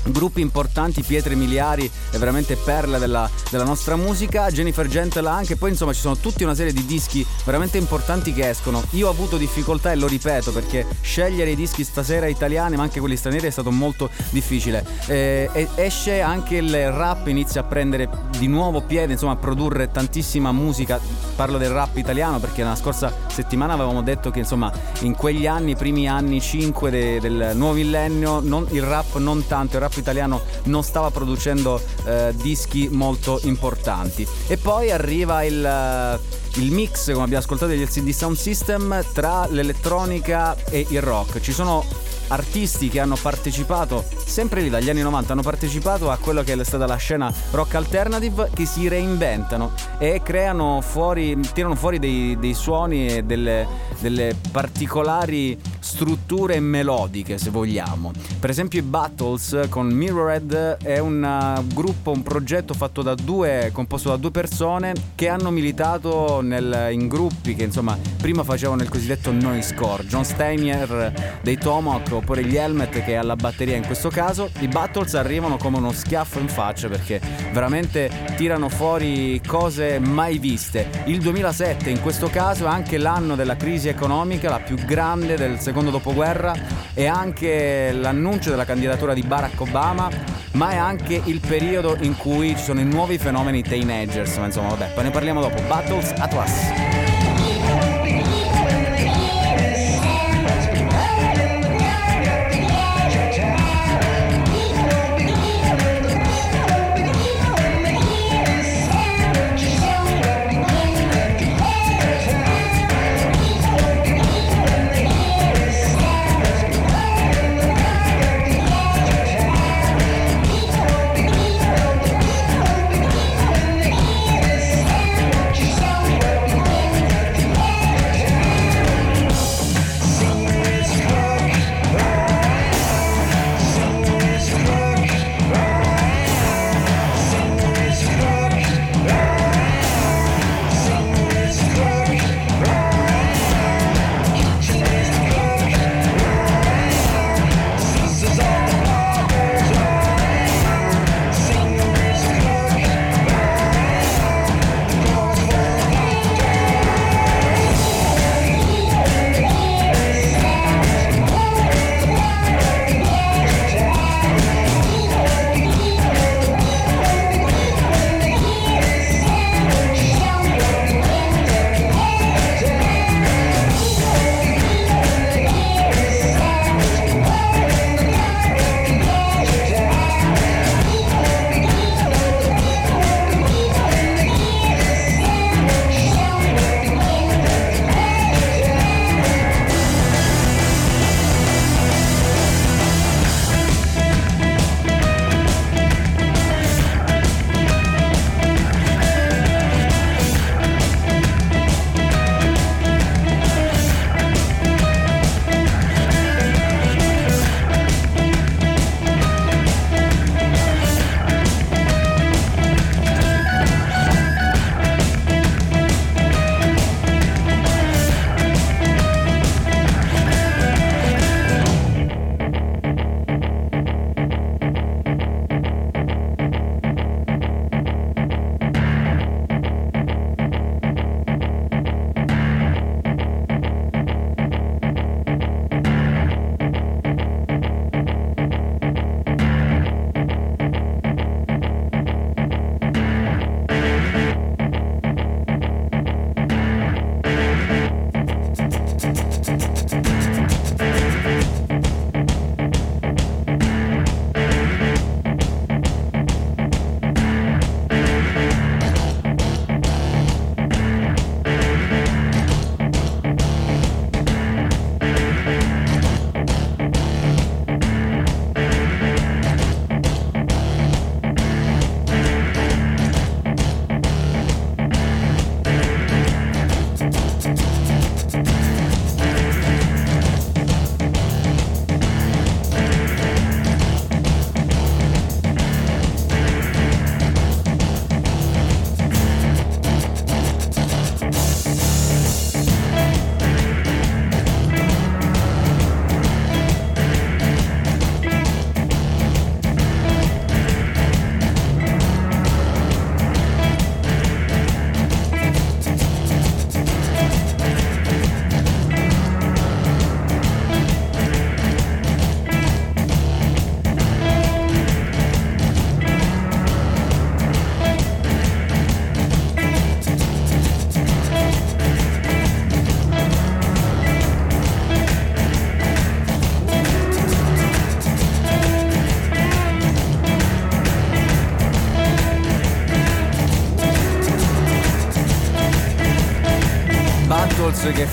[0.05, 4.49] gruppi importanti, pietre miliari e veramente perle della, della nostra musica.
[4.49, 8.49] Jennifer Gentle anche, poi insomma ci sono tutta una serie di dischi veramente importanti che
[8.49, 8.83] escono.
[8.91, 12.99] Io ho avuto difficoltà e lo ripeto perché scegliere i dischi stasera italiani ma anche
[12.99, 14.85] quelli stranieri è stato molto difficile.
[15.07, 20.51] Eh, esce anche il rap, inizia a prendere di nuovo piede, insomma a produrre tantissima
[20.51, 20.99] musica.
[21.35, 25.75] Parlo del rap italiano perché la scorsa settimana avevamo detto che insomma in quegli anni,
[25.75, 29.97] primi anni 5 de- del nuovo millennio, non- il rap non tanto, il rap rock
[29.97, 34.27] italiano non stava producendo eh, dischi molto importanti.
[34.47, 39.47] E poi arriva il, eh, il mix, come abbiamo ascoltato degli LCD Sound System, tra
[39.49, 41.39] l'elettronica e il rock.
[41.39, 41.83] Ci sono
[42.27, 46.63] artisti che hanno partecipato, sempre lì dagli anni 90, hanno partecipato a quello che è
[46.63, 52.53] stata la scena rock alternative che si reinventano e creano fuori, tirano fuori dei, dei
[52.53, 53.67] suoni e delle,
[53.99, 58.11] delle particolari strutture melodiche se vogliamo.
[58.39, 63.69] Per esempio i Battles con Mirrored è un uh, gruppo, un progetto fatto da due,
[63.71, 68.89] composto da due persone che hanno militato nel- in gruppi che insomma prima facevano il
[68.89, 70.05] cosiddetto noise core.
[70.05, 74.49] John Steiner dei Tomahawk oppure gli Helmet che è alla batteria in questo caso.
[74.59, 77.19] I Battles arrivano come uno schiaffo in faccia perché
[77.51, 80.89] veramente tirano fuori cose mai viste.
[81.05, 85.59] Il 2007 in questo caso è anche l'anno della crisi economica, la più grande del
[85.59, 86.53] secondo dopoguerra
[86.93, 90.09] e anche l'annuncio della candidatura di Barack Obama,
[90.51, 94.69] ma è anche il periodo in cui ci sono i nuovi fenomeni teenagers, ma insomma
[94.69, 95.61] vabbè, poi ne parliamo dopo.
[95.67, 96.94] Battles Atlas.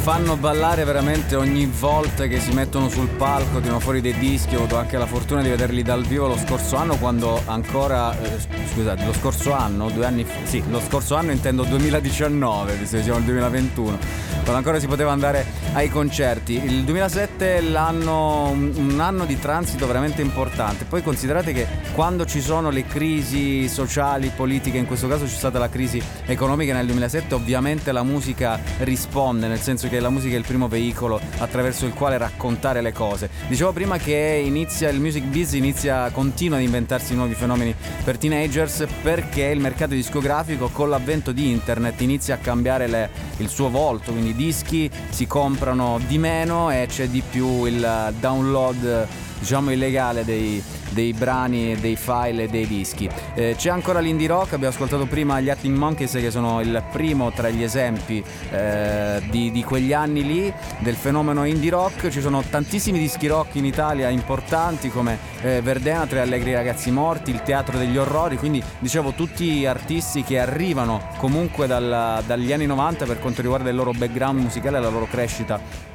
[0.02, 4.56] Fanno ballare veramente ogni volta che si mettono sul palco, tirano fuori dei dischi.
[4.56, 8.36] Ho avuto anche la fortuna di vederli dal vivo lo scorso anno quando ancora, eh,
[8.72, 13.02] scusate, lo scorso anno, due anni fa, sì, lo scorso anno intendo 2019, visto che
[13.04, 13.98] siamo nel 2021,
[14.32, 16.62] quando ancora si poteva andare ai concerti.
[16.62, 20.84] Il 2007 è un anno di transito veramente importante.
[20.84, 25.58] Poi considerate che quando ci sono le crisi sociali, politiche, in questo caso c'è stata
[25.58, 30.38] la crisi economica nel 2007, ovviamente la musica risponde, nel senso che la musica è
[30.38, 33.30] il primo veicolo attraverso il quale raccontare le cose.
[33.48, 38.84] Dicevo prima che inizia il music biz inizia continua ad inventarsi nuovi fenomeni per teenagers
[39.02, 44.12] perché il mercato discografico con l'avvento di internet inizia a cambiare le- il suo volto,
[44.12, 45.61] quindi i dischi si comprano
[46.06, 49.06] di meno e c'è di più il download
[49.42, 53.10] diciamo illegale dei, dei brani, dei file e dei dischi.
[53.34, 57.32] Eh, c'è ancora l'indie rock, abbiamo ascoltato prima gli Arctic Monkeys che sono il primo
[57.32, 62.08] tra gli esempi eh, di, di quegli anni lì del fenomeno indie rock.
[62.08, 67.32] Ci sono tantissimi dischi rock in Italia importanti come eh, Verdena, Tre Allegri Ragazzi Morti,
[67.32, 73.06] il Teatro degli Orrori, quindi dicevo tutti artisti che arrivano comunque dal- dagli anni 90
[73.06, 75.90] per quanto riguarda il loro background musicale e la loro crescita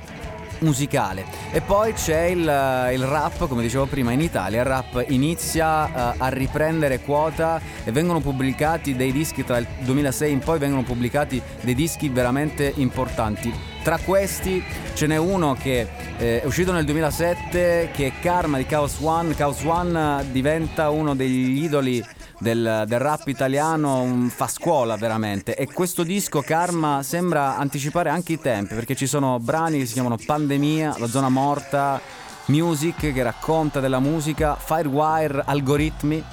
[0.59, 1.25] musicale.
[1.51, 4.61] E poi c'è il, il rap come dicevo prima in Italia.
[4.61, 10.31] Il rap inizia eh, a riprendere quota e vengono pubblicati dei dischi tra il 2006
[10.31, 13.53] in poi vengono pubblicati dei dischi veramente importanti.
[13.83, 14.61] Tra questi
[14.95, 15.87] ce n'è uno che
[16.17, 19.33] eh, è uscito nel 2007 che è Karma di Chaos One.
[19.33, 22.03] Chaos One eh, diventa uno degli idoli
[22.39, 28.33] del, del rap italiano un- fa scuola veramente e questo disco Karma sembra anticipare anche
[28.33, 31.99] i tempi perché ci sono brani che si chiamano Pandemia, La zona morta,
[32.45, 36.23] Music che racconta della musica, Firewire, Algoritmi.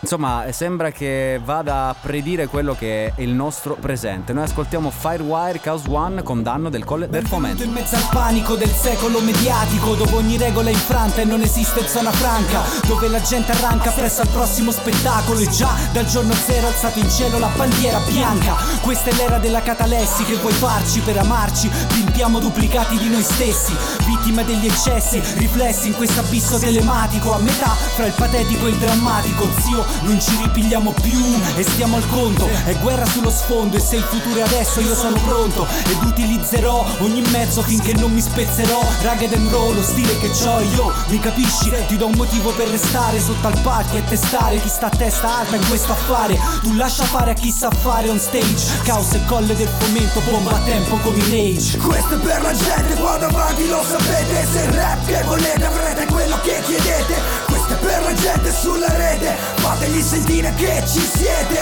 [0.00, 4.32] Insomma, sembra che vada a predire quello che è il nostro presente.
[4.32, 7.64] Noi ascoltiamo Firewire Chaos One con danno del colle del fomento.
[7.64, 11.86] in mezzo al panico del secolo mediatico Dove ogni regola è infranta e non esiste
[11.88, 16.68] zona franca Dove la gente arranca presso al prossimo spettacolo E già dal giorno zero
[16.68, 21.18] alzato in cielo la bandiera bianca Questa è l'era della catalessi che vuoi farci per
[21.18, 23.74] amarci Pimpiamo duplicati di noi stessi
[24.06, 28.76] Vittime degli eccessi, riflessi in questo abisso telematico A metà fra il patetico e il
[28.76, 31.18] drammatico Zio, non ci ripigliamo più
[31.56, 32.48] e stiamo al conto.
[32.64, 35.66] È guerra sullo sfondo e se il futuro è adesso io sono pronto.
[35.86, 38.80] Ed utilizzerò ogni mezzo finché non mi spezzerò.
[39.02, 40.92] Ragged and roll, lo stile che ho io.
[41.08, 41.70] Mi capisci?
[41.86, 45.38] Ti do un motivo per restare sotto al palco e testare Chi sta a testa
[45.38, 46.38] alta in questo affare.
[46.62, 48.80] Tu lascia fare a chi sa fare on stage.
[48.82, 52.52] Caos e colle del fomento, bomba a tempo come in rage Questo è per la
[52.52, 54.46] gente qua davanti lo sapete.
[54.50, 59.36] Se il rap che volete avrete quello che chiedete per la gente sulla rete.
[59.56, 61.60] Fategli sentire che ci siete.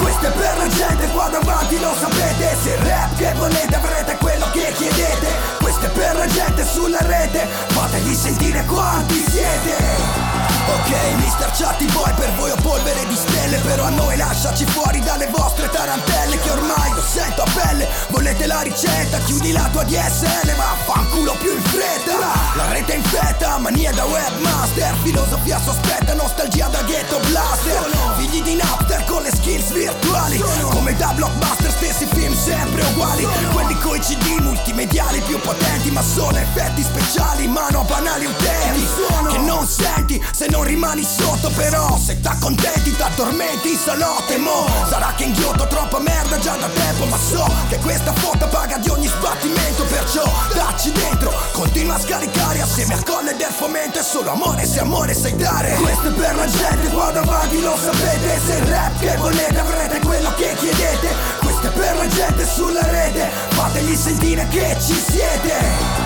[0.00, 2.56] Questo è per la gente qua davanti lo sapete.
[2.62, 5.28] Se il rap che volete avrete quello che chiedete.
[5.60, 7.46] Questo è per la gente sulla rete.
[7.68, 11.50] Fategli sentire quanti siete Ok, Mr.
[11.52, 15.68] Chatty Boy, per voi ho polvere di stelle Però a noi lasciaci fuori dalle vostre
[15.68, 17.86] tarantelle Che ormai lo sento a pelle.
[18.08, 22.54] Volete la ricetta, chiudi la tua DSL Ma fanculo più in fretta.
[22.56, 27.90] La rete infetta, mania da webmaster Filosofia sospetta, nostalgia da ghetto blaster.
[28.16, 30.38] Figli di Napster con le skills virtuali.
[30.70, 33.26] Come da blockbuster, stessi film sempre uguali.
[33.52, 38.86] Quelli coi CD multimediali più potenti Ma sono effetti speciali, mano a banali utenti.
[39.30, 41.96] Che non senti se non rimani sotto Però.
[41.98, 44.66] Se t'accontenti t'addormenti stanotte Mo.
[44.88, 48.88] Sarà che inghiotto troppa merda già da tempo Ma so che questa foto paga di
[48.88, 50.24] ogni sbattimento Perciò
[50.54, 55.14] dacci dentro, continua a scaricare Assieme al colle del fomento è solo amore se amore
[55.14, 55.74] sai dare.
[55.74, 58.40] Questo è per la gente qua davanti lo sapete.
[58.44, 61.08] Se il rap che volete avrete quello che chiedete.
[61.40, 66.03] Questo è per la gente sulla rete Fategli sentire che ci siete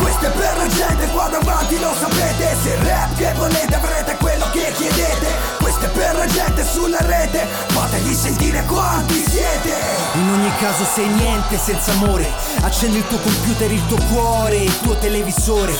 [0.00, 2.56] questo è per la gente qua davanti lo sapete.
[2.62, 5.65] Se il rap che volete avrete quello che chiedete
[5.96, 7.46] per la gente sulla rete.
[7.68, 9.96] Fategli sentire quanti siete.
[10.12, 12.26] In ogni caso sei niente senza amore
[12.62, 15.76] Accendi il tuo computer, il tuo cuore, il tuo televisore.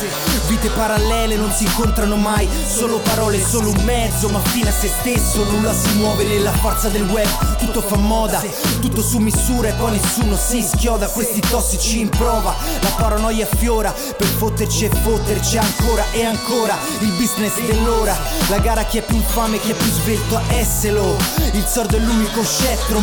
[0.46, 4.88] Vite parallele non si incontrano mai Solo parole, solo un mezzo Ma fine a se
[4.88, 5.44] stesso.
[5.44, 8.42] Nulla si muove nella forza del web Tutto fa moda,
[8.80, 11.08] tutto su misura E poi nessuno si schioda.
[11.08, 16.76] Questi tossici in prova La paranoia fiora Per fotterci e fotterci ancora e ancora.
[17.00, 18.16] Il business dell'ora
[18.48, 21.16] La gara chi è più infame, chi è più svelto a esselo
[21.52, 23.02] Il sordo è l'unico scettro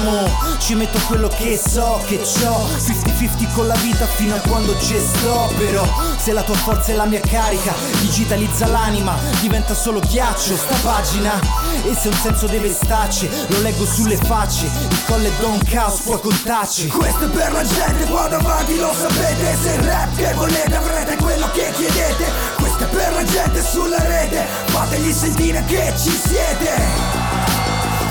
[0.60, 2.66] Ci metto quello che so che c'ho.
[2.78, 5.86] 50-50 con la vita fino a quando ci sto Però
[6.18, 11.40] se la tua forza è la mia carica Digitalizza l'anima, diventa solo ghiaccio sta pagina.
[11.84, 14.66] E se un senso deve starci, lo leggo sulle facce.
[14.66, 16.88] Il colle Don Caos può contarci.
[16.88, 19.58] Questo è per la gente qua davanti lo sapete.
[19.62, 22.54] Se il rap che volete avrete quello che chiedete.
[22.84, 26.93] È per la gente sulla rete Fategli sentire che ci siete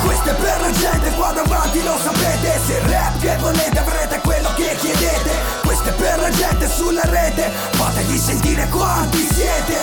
[0.04, 2.60] questo è per la gente qua davanti lo sapete.
[2.66, 5.30] Se il rap che volete avrete quello che chiedete.
[5.62, 9.78] Questo è per la gente sulla rete Fategli sentire quanti siete.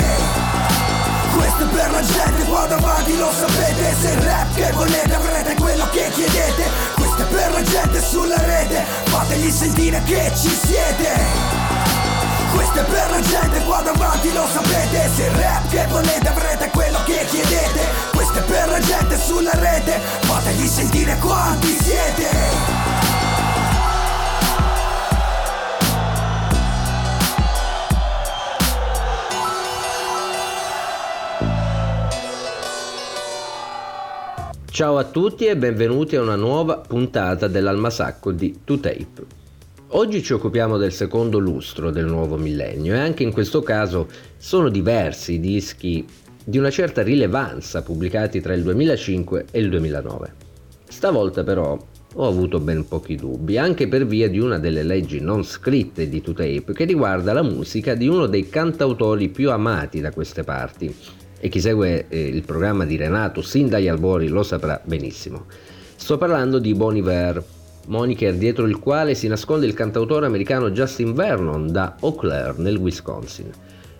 [1.35, 3.95] Questo è per la gente qua davanti lo sapete.
[3.99, 6.63] Se il rap che volete avrete quello che chiedete.
[6.95, 11.58] Questo è per la gente sulla rete Fategli sentire che ci siete
[12.53, 15.09] questo è per la gente qua davanti lo sapete.
[15.15, 17.81] Se il rap che volete avrete quello che chiedete.
[18.13, 19.99] Questo è per la gente sulla rete.
[20.21, 22.97] Fategli sentire quanti siete.
[34.71, 39.38] Ciao a tutti e benvenuti a una nuova puntata dell'Almasacco di 2Tape.
[39.93, 44.69] Oggi ci occupiamo del secondo lustro del nuovo millennio e anche in questo caso sono
[44.69, 46.05] diversi i dischi
[46.43, 50.33] di una certa rilevanza pubblicati tra il 2005 e il 2009.
[50.87, 51.75] Stavolta però
[52.13, 56.21] ho avuto ben pochi dubbi, anche per via di una delle leggi non scritte di
[56.23, 60.95] 2Tape che riguarda la musica di uno dei cantautori più amati da queste parti,
[61.39, 65.45] e chi segue eh, il programma di Renato sin dagli albori lo saprà benissimo.
[65.95, 67.43] Sto parlando di Bon Iver,
[67.87, 72.77] moniker dietro il quale si nasconde il cantautore americano Justin Vernon da Eau Claire nel
[72.77, 73.49] Wisconsin.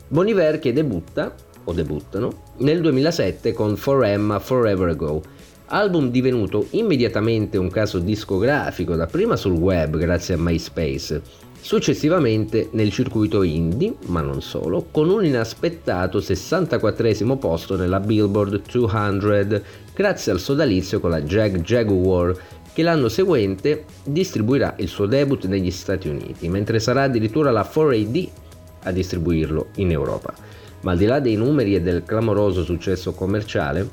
[0.08, 5.22] Bon Iver che debutta, o debuttano, nel 2007 con For Emma Forever Ago,
[5.68, 11.22] album divenuto immediatamente un caso discografico dapprima sul web grazie a MySpace,
[11.62, 19.62] successivamente nel circuito indie, ma non solo, con un inaspettato 64 posto nella Billboard 200
[19.94, 22.34] grazie al sodalizio con la Jag Jaguar
[22.80, 28.30] che l'anno seguente distribuirà il suo debut negli Stati Uniti, mentre sarà addirittura la 4AD
[28.84, 30.34] a distribuirlo in Europa.
[30.84, 33.86] Ma al di là dei numeri e del clamoroso successo commerciale,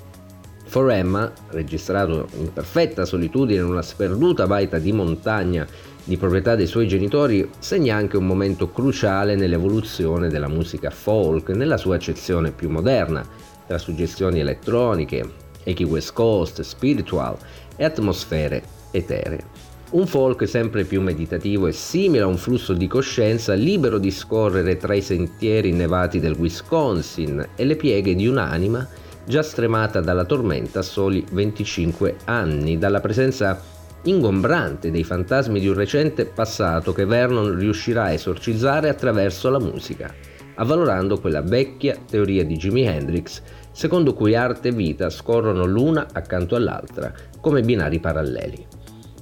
[0.66, 5.66] For Emma, registrato in perfetta solitudine in una sperduta baita di montagna
[6.04, 11.76] di proprietà dei suoi genitori, segna anche un momento cruciale nell'evoluzione della musica folk nella
[11.76, 13.26] sua accezione più moderna,
[13.66, 15.28] tra suggestioni elettroniche,
[15.64, 17.36] echi West Coast, spiritual
[17.74, 19.74] e atmosfere eteree.
[19.88, 24.76] Un folk sempre più meditativo e simile a un flusso di coscienza libero di scorrere
[24.76, 28.86] tra i sentieri innevati del Wisconsin e le pieghe di un'anima
[29.24, 33.60] già stremata dalla tormenta a soli 25 anni, dalla presenza
[34.02, 40.12] ingombrante dei fantasmi di un recente passato che Vernon riuscirà a esorcizzare attraverso la musica,
[40.56, 46.56] avvalorando quella vecchia teoria di Jimi Hendrix secondo cui arte e vita scorrono l'una accanto
[46.56, 48.66] all'altra come binari paralleli.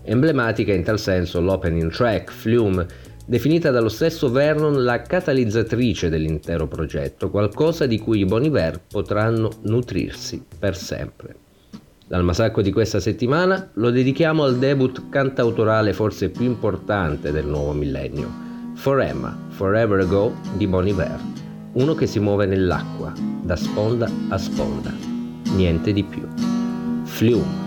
[0.06, 2.86] Emblematica in tal senso l'opening track Flume
[3.26, 9.50] definita dallo stesso Vernon la catalizzatrice dell'intero progetto, qualcosa di cui i Bon Iver potranno
[9.62, 11.36] nutrirsi per sempre.
[12.08, 18.30] L'almasacco di questa settimana lo dedichiamo al debut cantautorale forse più importante del nuovo millennio,
[18.74, 21.18] For Emma, Forever Ago di Bon Iver,
[21.72, 23.10] uno che si muove nell'acqua,
[23.42, 24.92] da sponda a sponda,
[25.54, 26.28] niente di più.
[27.04, 27.63] Flume.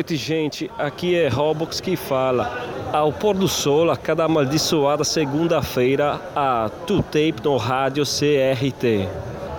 [0.00, 0.70] Noite, gente.
[0.78, 2.90] Aqui é Robox que fala.
[2.90, 9.06] Ao pôr do sol, a cada amaldiçoada segunda-feira, a Tu Tape no rádio CRT.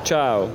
[0.03, 0.49] Tchau.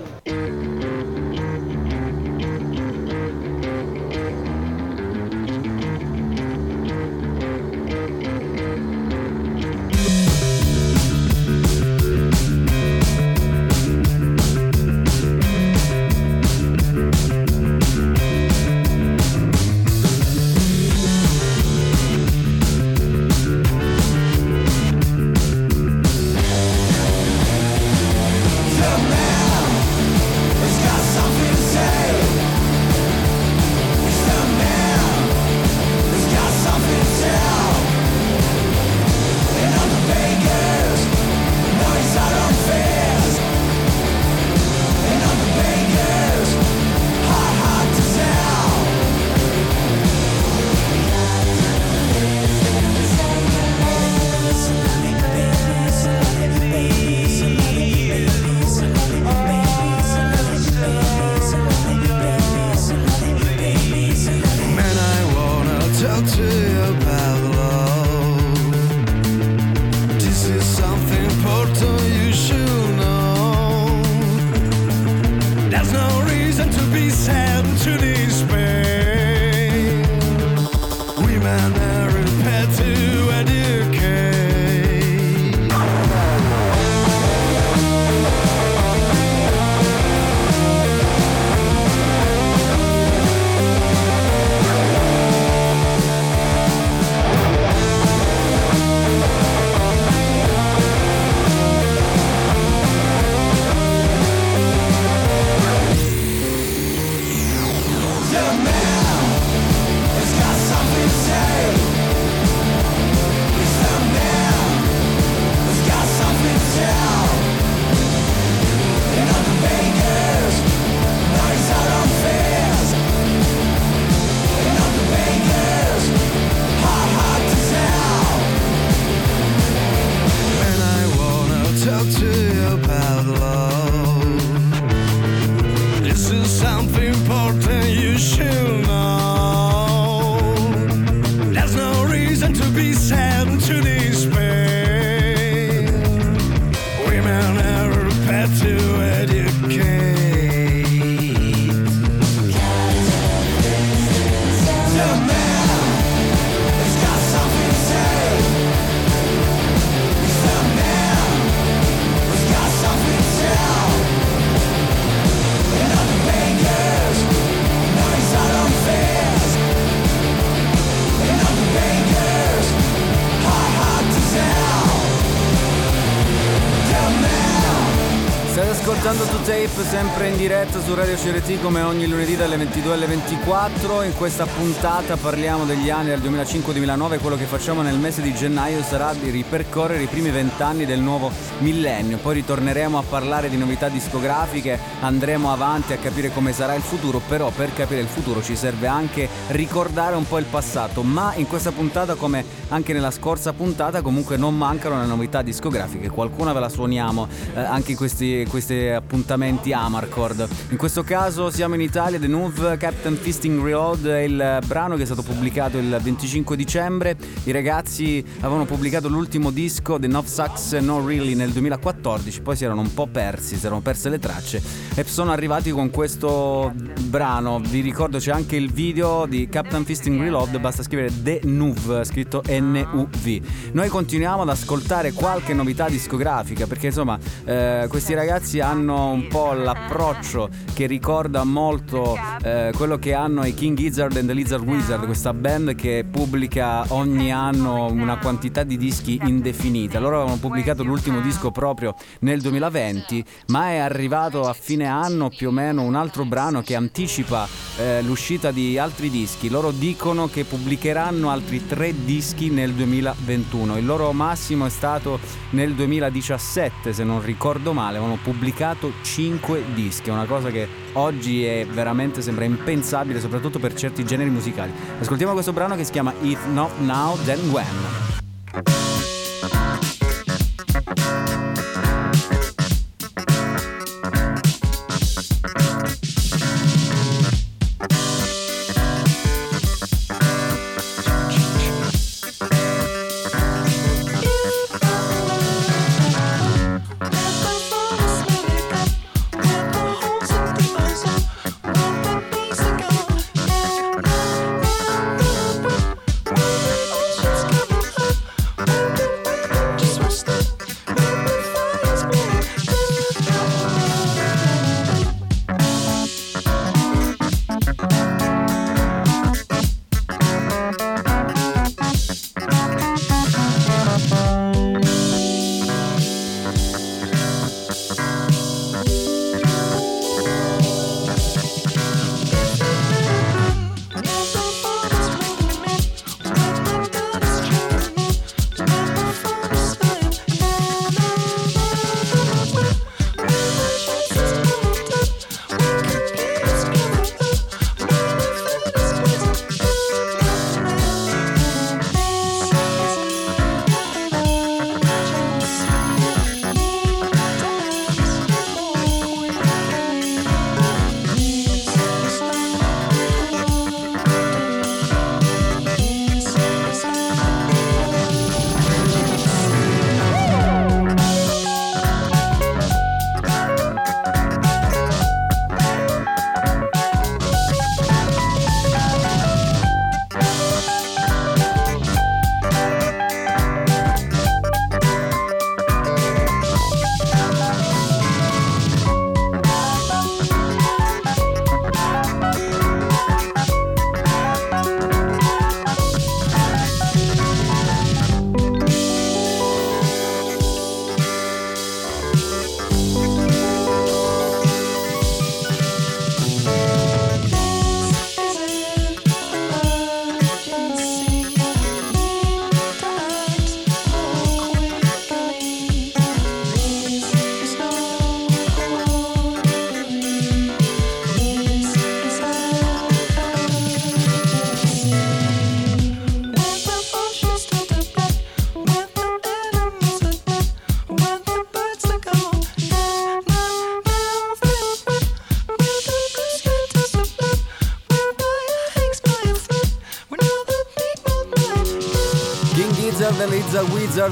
[181.26, 184.02] CRT come ogni lunedì dalle 22 alle 24.
[184.02, 187.18] In questa puntata parliamo degli anni del 2005-2009.
[187.18, 191.32] Quello che facciamo nel mese di gennaio sarà di ripercorrere i primi vent'anni del nuovo
[191.58, 192.18] millennio.
[192.18, 197.20] Poi ritorneremo a parlare di novità discografiche, andremo avanti a capire come sarà il futuro.
[197.26, 201.02] Però per capire il futuro ci serve anche ricordare un po' il passato.
[201.02, 206.08] Ma in questa puntata, come anche nella scorsa puntata, comunque non mancano le novità discografiche.
[206.08, 210.48] Qualcuna ve la suoniamo eh, anche in questi, questi appuntamenti Amarcord.
[210.68, 211.14] In questo caso
[211.50, 215.78] siamo in Italia, The Nuve Captain Fisting Reload è il brano che è stato pubblicato
[215.78, 217.16] il 25 dicembre.
[217.44, 222.64] I ragazzi avevano pubblicato l'ultimo disco, The Nove Sucks No Really, nel 2014, poi si
[222.64, 224.62] erano un po' persi, si erano perse le tracce
[224.94, 227.60] e sono arrivati con questo brano.
[227.60, 232.42] Vi ricordo c'è anche il video di Captain Fisting Reload, basta scrivere The Nuve, scritto
[232.46, 233.40] N-U-V.
[233.72, 239.54] Noi continuiamo ad ascoltare qualche novità discografica perché insomma eh, questi ragazzi hanno un po'
[239.54, 241.05] l'approccio che ricorda
[241.44, 246.04] molto eh, quello che hanno i King Gizzard and the Lizard Wizard, questa band che
[246.11, 250.00] pubblica ogni anno una quantità di dischi indefinita.
[250.00, 255.46] Loro avevano pubblicato l'ultimo disco proprio nel 2020, ma è arrivato a fine anno più
[255.46, 257.46] o meno un altro brano che anticipa
[257.78, 259.48] eh, l'uscita di altri dischi.
[259.48, 263.78] Loro dicono che pubblicheranno altri tre dischi nel 2021.
[263.78, 270.11] Il loro massimo è stato nel 2017, se non ricordo male, avevano pubblicato 5 dischi,
[270.11, 270.66] una cosa che
[270.99, 274.72] oggi è veramente sembra impensabile, soprattutto per certi generi musicali.
[275.01, 279.15] Ascoltiamo questo brano che si chiama If Not Now Then When.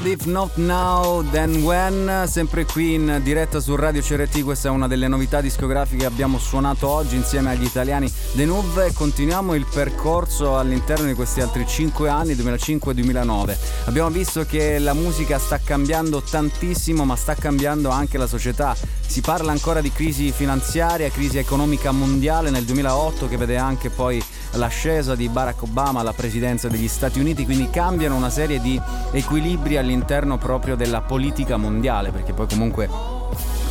[0.05, 2.24] Wizard If Not Now Then When?
[2.26, 6.38] Sempre qui in diretta su Radio CRT Questa è una delle novità discografiche che abbiamo
[6.38, 11.66] suonato oggi Insieme agli italiani The Nuve E continuiamo il percorso all'interno di questi altri
[11.66, 18.18] 5 anni 2005-2009 Abbiamo visto che la musica sta cambiando tantissimo Ma sta cambiando anche
[18.18, 18.76] la società.
[19.07, 24.22] Si parla ancora di crisi finanziaria, crisi economica mondiale nel 2008 che vede anche poi
[24.55, 28.80] l'ascesa di Barack Obama alla presidenza degli Stati Uniti, quindi cambiano una serie di
[29.12, 32.88] equilibri all'interno proprio della politica mondiale, perché poi comunque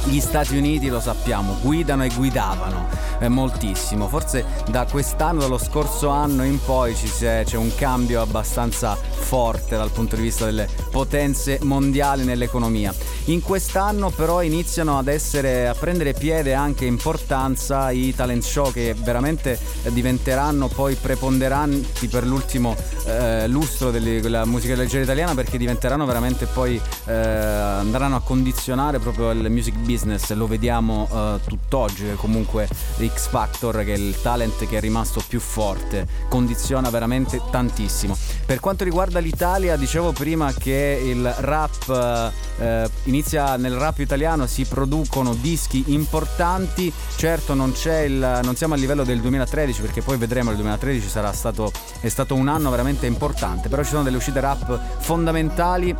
[0.06, 2.88] gli Stati Uniti lo sappiamo, guidano e guidavano
[3.20, 4.08] eh, moltissimo.
[4.08, 9.78] Forse da quest'anno, dallo scorso anno in poi ci è, c'è un cambio abbastanza forte
[9.78, 12.94] dal punto di vista delle potenze mondiali nell'economia.
[13.28, 18.94] In quest'anno però iniziano ad essere a prendere piede anche importanza i talent show che
[18.98, 19.58] veramente
[19.94, 22.76] diventeranno poi preponderanti per l'ultimo
[23.06, 29.32] eh, lustro della musica leggera italiana perché diventeranno veramente poi eh, andranno a condizionare proprio
[29.32, 34.78] il music business, lo vediamo eh, tutt'oggi comunque X Factor che è il talent che
[34.78, 38.18] è rimasto più forte, condiziona veramente tantissimo.
[38.46, 44.66] Per quanto riguarda l'Italia, dicevo prima che il rap eh, inizia nel rap italiano, si
[44.66, 50.18] producono dischi importanti, certo non, c'è il, non siamo a livello del 2013 perché poi
[50.18, 54.18] vedremo il 2013 sarà stato, è stato un anno veramente importante, però ci sono delle
[54.18, 55.96] uscite rap fondamentali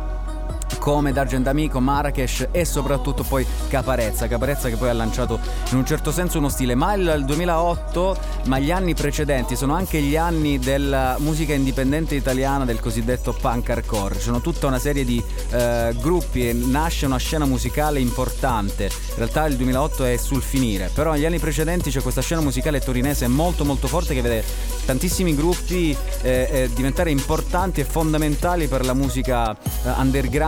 [0.78, 5.38] come D'Argent Amico, Marrakesh e soprattutto poi Caparezza, Caparezza che poi ha lanciato
[5.70, 10.00] in un certo senso uno stile, ma il 2008, ma gli anni precedenti sono anche
[10.00, 15.22] gli anni della musica indipendente italiana del cosiddetto punk hardcore, sono tutta una serie di
[15.50, 20.90] eh, gruppi e nasce una scena musicale importante, in realtà il 2008 è sul finire,
[20.92, 24.44] però negli anni precedenti c'è questa scena musicale torinese molto molto forte che vede
[24.84, 29.88] tantissimi gruppi eh, eh, diventare importanti e fondamentali per la musica eh,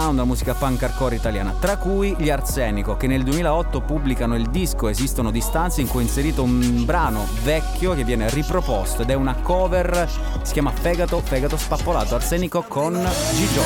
[0.06, 4.48] underground, la musica punk hardcore italiana, tra cui gli Arsenico che nel 2008 pubblicano il
[4.48, 9.14] disco Esistono distanze in cui è inserito un brano vecchio che viene riproposto ed è
[9.14, 10.08] una cover,
[10.42, 12.92] si chiama Fegato, Fegato Spappolato, Arsenico con
[13.34, 13.62] Gigio.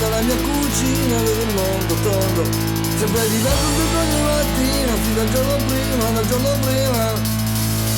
[0.00, 2.44] Dalla mia cucina vedo il mondo tondo.
[2.98, 7.12] Sempre diverso tutto ogni mattina Sì dal giorno prima, dal giorno prima.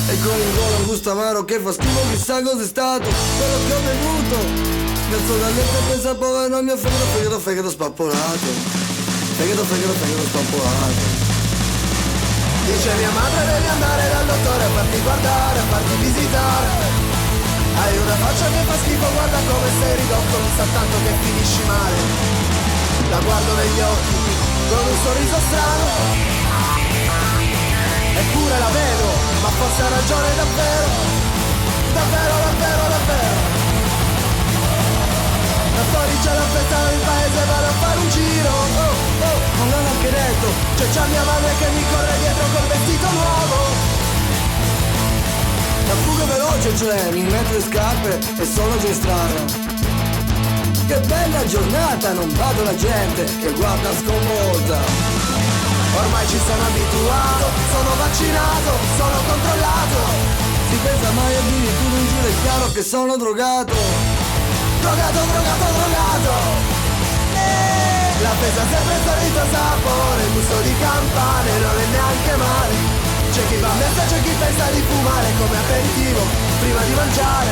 [0.07, 3.73] E con il gola un gusto amaro che fa schifo chissà cos'è stato Quello che
[3.73, 4.80] ho bevuto
[5.11, 8.47] Verso la letto e pensa povero al mio fegato Fegato, fegato spappolato.
[9.35, 11.03] Fegato, fegato, fegato spappolato.
[12.63, 16.69] Dice mia madre devi andare dal dottore a farti guardare, a farti visitare.
[17.75, 21.61] Hai una faccia che fa schifo, guarda come sei ridotto, mi sa tanto che finisci
[21.67, 21.99] male.
[23.11, 24.23] La guardo negli occhi,
[24.71, 25.87] con un sorriso strano.
[28.15, 29.07] Eppure la vedo,
[29.43, 30.95] ma forse ha ragione davvero.
[31.99, 33.40] Davvero, davvero, davvero
[35.81, 38.53] Da fuori c'è la festa del paese, vado a fare un giro.
[38.53, 38.93] Oh,
[39.25, 40.47] oh, non l'ho neanche detto
[40.77, 43.55] C'è già mia madre che mi corre dietro col vestito nuovo.
[45.89, 49.39] La fuga veloce cioè, mi metto le scarpe e sono già in strada
[50.85, 54.77] Che bella giornata, non vado la gente che guarda sconvolta
[55.97, 59.97] Ormai ci sono abituato, sono vaccinato, sono controllato.
[60.69, 64.10] Si pensa mai addirittura in giro è chiaro che sono drogato
[64.81, 66.33] Drogato, drogato, drogato.
[67.37, 72.75] Eh, La pesa sempre il solito sapore, il gusto di campane non è neanche male.
[73.29, 76.21] C'è chi va a messa, c'è chi pensa di fumare come aperitivo
[76.59, 77.51] prima di mangiare.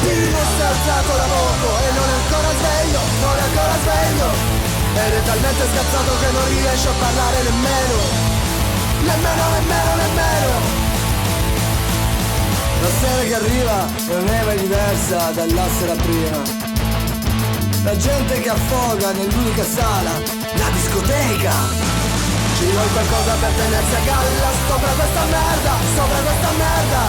[0.00, 4.28] Pino si è alzato da poco e non è ancora sveglio, non è ancora sveglio.
[5.04, 7.98] Ed è talmente scazzato che non riesce a parlare nemmeno.
[9.04, 10.81] Nemmeno, nemmeno, nemmeno
[12.82, 16.42] La sera che arriva non è mai diversa dalla sera prima.
[17.84, 20.10] La gente che affoga nell'unica sala,
[20.58, 21.54] la discoteca.
[22.58, 27.02] Ci vuoi qualcosa per tenersi a galla Sopra questa merda, sopra questa merda.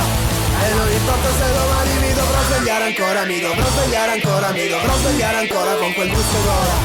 [0.61, 4.93] E non importa se domani mi dovrò svegliare ancora Mi dovrò svegliare ancora, mi dovrò
[4.95, 6.75] svegliare ancora con quel gusto gola.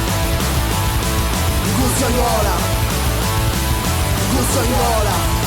[1.77, 2.55] Guzzaiuola
[4.32, 5.38] Guzzaiuola Oh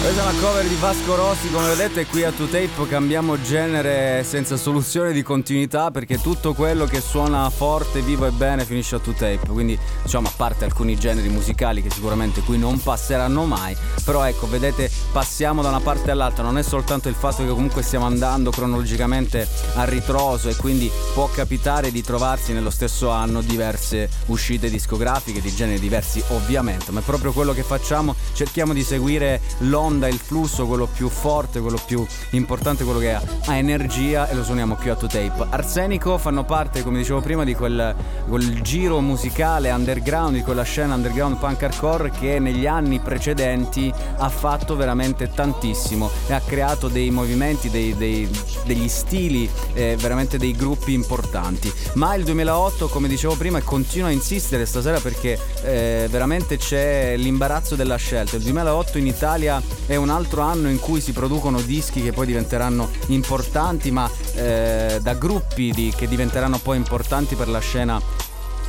[0.00, 4.56] Questa è una cover di Vasco Rossi, come vedete qui a 2Tape cambiamo genere senza
[4.56, 9.48] soluzione di continuità perché tutto quello che suona forte, vivo e bene finisce a 2Tape,
[9.48, 14.48] quindi diciamo a parte alcuni generi musicali che sicuramente qui non passeranno mai, però ecco
[14.48, 18.50] vedete passiamo da una parte all'altra, non è soltanto il fatto che comunque stiamo andando
[18.50, 25.40] cronologicamente a ritroso e quindi può capitare di trovarsi nello stesso anno diverse uscite discografiche
[25.40, 30.06] di generi diversi ovviamente, ma è proprio quello che facciamo, cerchiamo di seguire l'onda l'onda,
[30.06, 34.44] il flusso, quello più forte, quello più importante, quello che ha, ha energia e lo
[34.44, 35.46] suoniamo qui a 2Tape.
[35.48, 37.94] Arsenico fanno parte, come dicevo prima, di quel,
[38.28, 44.28] quel giro musicale underground, di quella scena underground punk hardcore che negli anni precedenti ha
[44.28, 48.28] fatto veramente tantissimo e ha creato dei movimenti, dei, dei-
[48.64, 51.72] degli stili, eh, veramente dei gruppi importanti.
[51.94, 57.16] Ma il 2008, come dicevo prima, e continuo a insistere stasera perché eh, veramente c'è
[57.16, 58.36] l'imbarazzo della scelta.
[58.36, 62.26] Il 2008 in Italia è un altro anno in cui si producono dischi che poi
[62.26, 68.00] diventeranno importanti, ma eh, da gruppi di- che diventeranno poi importanti per la scena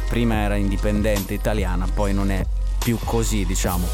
[0.07, 2.45] prima era indipendente italiana, poi non è
[2.77, 3.87] più così, diciamo.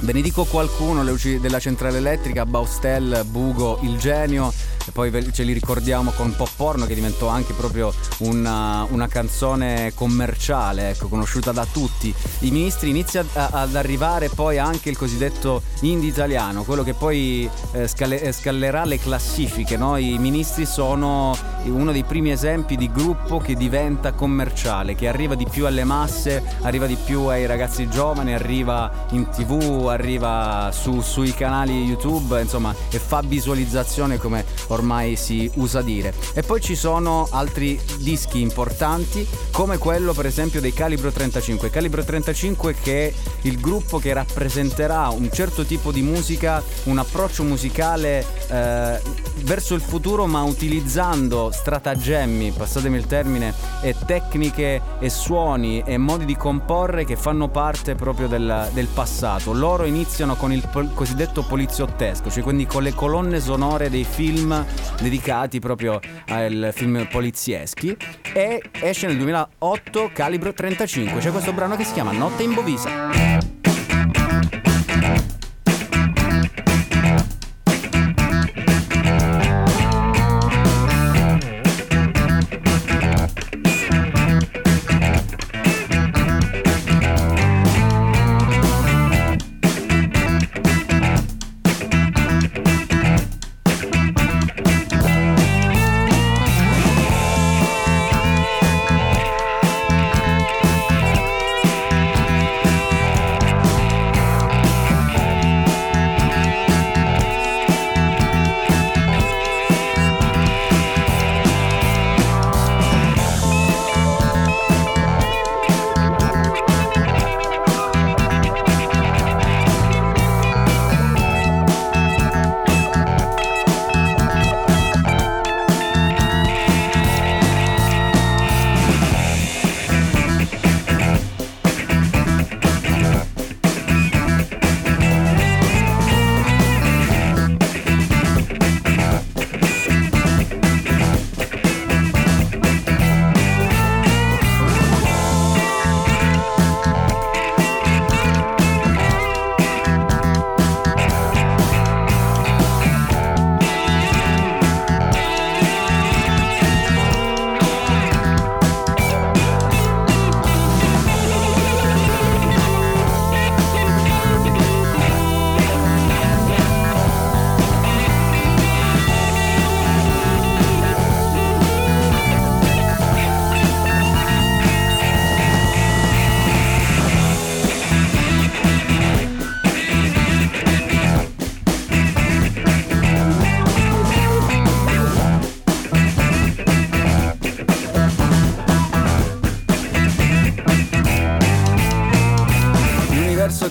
[0.00, 4.52] Ve ne dico qualcuno, le luci della centrale elettrica, Baustel, Bugo, Il Genio,
[4.86, 9.92] e poi ce li ricordiamo con Pop Porno che diventò anche proprio una, una canzone
[9.94, 12.14] commerciale, ecco, conosciuta da tutti.
[12.40, 17.48] I ministri inizia a- ad arrivare poi anche il cosiddetto indie italiano, quello che poi
[17.72, 19.96] eh, scale- eh, scallerà le classifiche, no?
[19.96, 25.46] I ministri sono uno dei primi esempi di gruppo che diventa commerciale, che arriva di
[25.50, 31.32] più alle masse, arriva di più ai ragazzi giovani, arriva in tv, arriva su- sui
[31.34, 34.74] canali YouTube, insomma, e fa visualizzazione come ormai
[35.16, 36.12] si usa dire.
[36.34, 41.70] E poi ci sono altri dischi importanti, come quello per esempio dei Calibro 35.
[41.70, 43.12] Calibro 35 che è
[43.42, 49.00] il gruppo che rappresenterà un certo tipo di musica, un approccio musicale eh,
[49.42, 56.24] verso il futuro, ma utilizzando stratagemmi, passatemi il termine, e tecniche e suoni e modi
[56.24, 59.52] di comporre che fanno parte proprio del, del passato.
[59.52, 64.64] Loro iniziano con il pol- cosiddetto poliziottesco, cioè quindi con le colonne sonore dei film
[65.00, 67.96] dedicati proprio ai film polizieschi
[68.32, 73.55] e esce nel 2008 Calibro 35, c'è questo brano che si chiama Notte in Bovisa.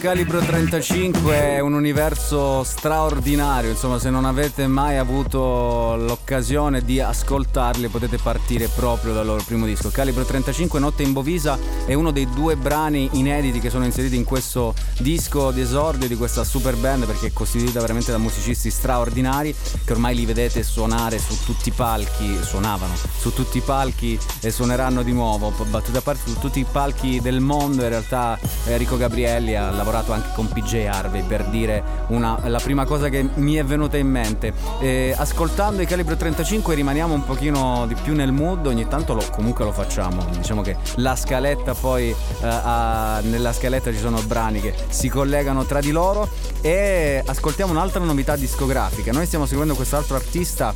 [0.05, 7.87] Calibro 35 è un universo straordinario, insomma se non avete mai avuto l'occasione di ascoltarli
[7.87, 9.89] potete partire proprio dal loro primo disco.
[9.89, 11.57] Calibro 35 Notte in Bovisa
[11.87, 16.15] è uno dei due brani inediti che sono inseriti in questo disco di esordio di
[16.15, 21.17] questa super band perché è costituita veramente da musicisti straordinari che ormai li vedete suonare
[21.17, 26.01] su tutti i palchi, suonavano su tutti i palchi e suoneranno di nuovo, battute a
[26.01, 30.47] parte su tutti i palchi del mondo, in realtà Enrico Gabrielli ha lavorato anche con
[30.47, 34.53] PJ Harvey per dire una, la prima cosa che mi è venuta in mente.
[34.79, 39.25] Eh, ascoltando i Calibro 35 rimaniamo un pochino di più nel mood, ogni tanto lo-
[39.31, 44.61] comunque lo facciamo, diciamo che la scaletta poi, eh, ha- nella scaletta ci sono brani
[44.61, 46.27] che si collegano tra di loro
[46.61, 49.11] e ascoltiamo un'altra novità discografica.
[49.11, 50.73] Noi stiamo seguendo quest'altro artista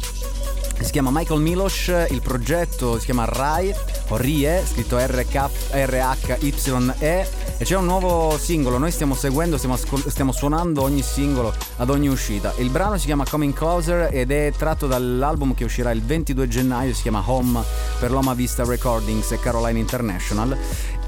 [0.82, 3.74] si chiama Michael Milos, il progetto si chiama RAI
[4.08, 7.28] o RIE, scritto RK, RHYE
[7.62, 11.90] e c'è un nuovo singolo, noi stiamo seguendo, stiamo, ascol- stiamo suonando ogni singolo ad
[11.90, 12.54] ogni uscita.
[12.58, 16.94] Il brano si chiama Coming Closer ed è tratto dall'album che uscirà il 22 gennaio,
[16.94, 17.62] si chiama Home
[18.00, 20.58] per l'Oma Vista Recordings e Caroline International.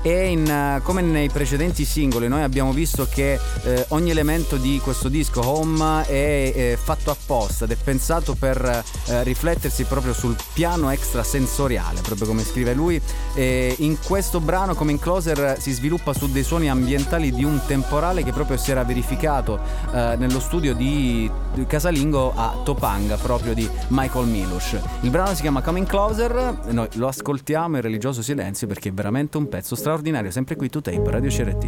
[0.03, 4.79] E in, eh, come nei precedenti singoli noi abbiamo visto che eh, ogni elemento di
[4.83, 10.35] questo disco Home è, eh, fatto apposta ed è pensato per eh, riflettersi proprio sul
[10.53, 12.99] piano extrasensoriale, proprio come scrive lui.
[13.35, 17.61] E in questo brano come in Closer si sviluppa su dei suoni ambientali di un
[17.67, 19.59] temporale che proprio si era verificato
[19.93, 21.29] eh, nello studio di
[21.67, 24.79] casalingo a Topanga, proprio di Michael Milush.
[25.01, 29.37] Il brano si chiama Coming Closer, noi lo ascoltiamo in religioso silenzio perché è veramente
[29.37, 29.89] un pezzo straordinario,
[30.31, 31.65] sempre qui to tape, Radio CRT.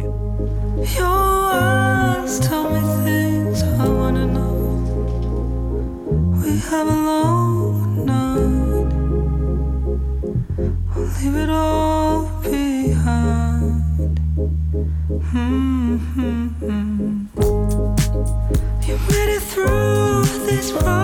[0.96, 3.62] Your eyes tell me things.
[6.42, 8.92] We have a long night.
[10.96, 13.82] Leave it all behind.
[15.32, 16.44] Mm-hmm.
[18.86, 21.03] You made it through these rough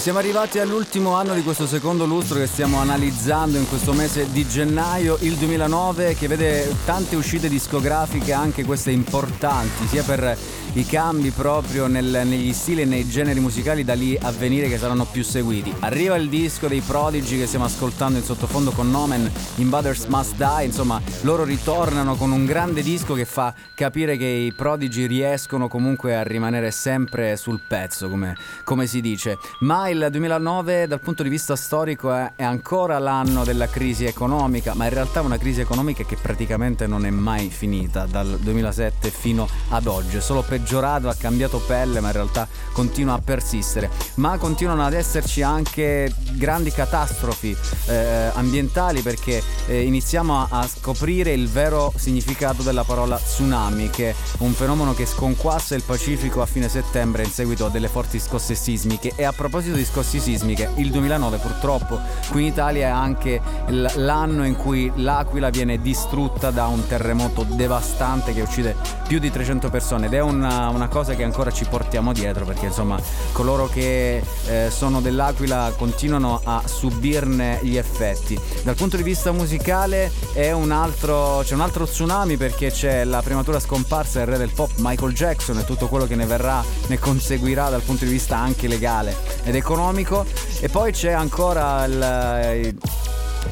[0.00, 4.48] Siamo arrivati all'ultimo anno di questo secondo lustro che stiamo analizzando in questo mese di
[4.48, 10.38] gennaio, il 2009, che vede tante uscite discografiche, anche queste importanti, sia per
[10.74, 14.78] i cambi proprio nel- negli stili e nei generi musicali da lì a venire che
[14.78, 15.72] saranno più seguiti.
[15.80, 20.64] Arriva il disco dei Prodigy che stiamo ascoltando in sottofondo con Nomen, Invaders Must Die,
[20.64, 26.14] insomma loro ritornano con un grande disco che fa capire che i Prodigy riescono comunque
[26.14, 29.38] a rimanere sempre sul pezzo, come, come si dice.
[29.60, 34.74] Ma il 2009 dal punto di vista storico è, è ancora l'anno della crisi economica,
[34.74, 39.48] ma in realtà una crisi economica che praticamente non è mai finita dal 2007 fino
[39.70, 43.90] ad oggi, solo peggiorato, ha cambiato pelle, ma in realtà continua a persistere.
[44.14, 47.56] Ma continuano ad esserci anche grandi catastrofi
[47.86, 54.10] eh, ambientali perché eh, iniziamo a, a scoprire il vero significato della parola tsunami, che
[54.10, 58.20] è un fenomeno che sconquassa il Pacifico a fine settembre in seguito a delle forti
[58.20, 59.12] scosse sismiche.
[59.16, 61.98] E a proposito di scosse sismiche, il 2009 purtroppo
[62.30, 68.32] qui in Italia è anche l'anno in cui l'Aquila viene distrutta da un terremoto devastante
[68.34, 68.76] che uccide
[69.06, 70.20] più di 300 persone ed è
[70.50, 72.98] una, una cosa che ancora ci portiamo dietro perché insomma
[73.32, 78.38] coloro che eh, sono dell'Aquila continuano a subirne gli effetti.
[78.62, 80.10] Dal punto di vista musicale
[80.52, 84.70] un altro, c'è un altro tsunami perché c'è la prematura scomparsa del re del pop
[84.78, 88.66] Michael Jackson e tutto quello che ne verrà, ne conseguirà dal punto di vista anche
[88.66, 89.14] legale
[89.44, 90.24] ed economico
[90.60, 92.74] e poi c'è ancora il,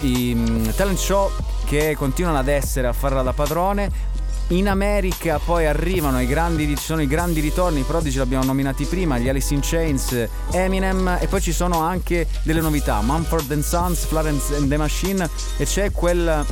[0.00, 1.30] i, i mm, talent show
[1.68, 3.90] che continuano ad essere a farla da padrone
[4.48, 8.84] in America poi arrivano i grandi, ci sono i grandi ritorni, i Prodigy l'abbiamo nominati
[8.84, 14.04] prima, gli Alice in Chains, Eminem e poi ci sono anche delle novità, Mumford Sons,
[14.06, 16.46] Florence and the Machine e c'è quel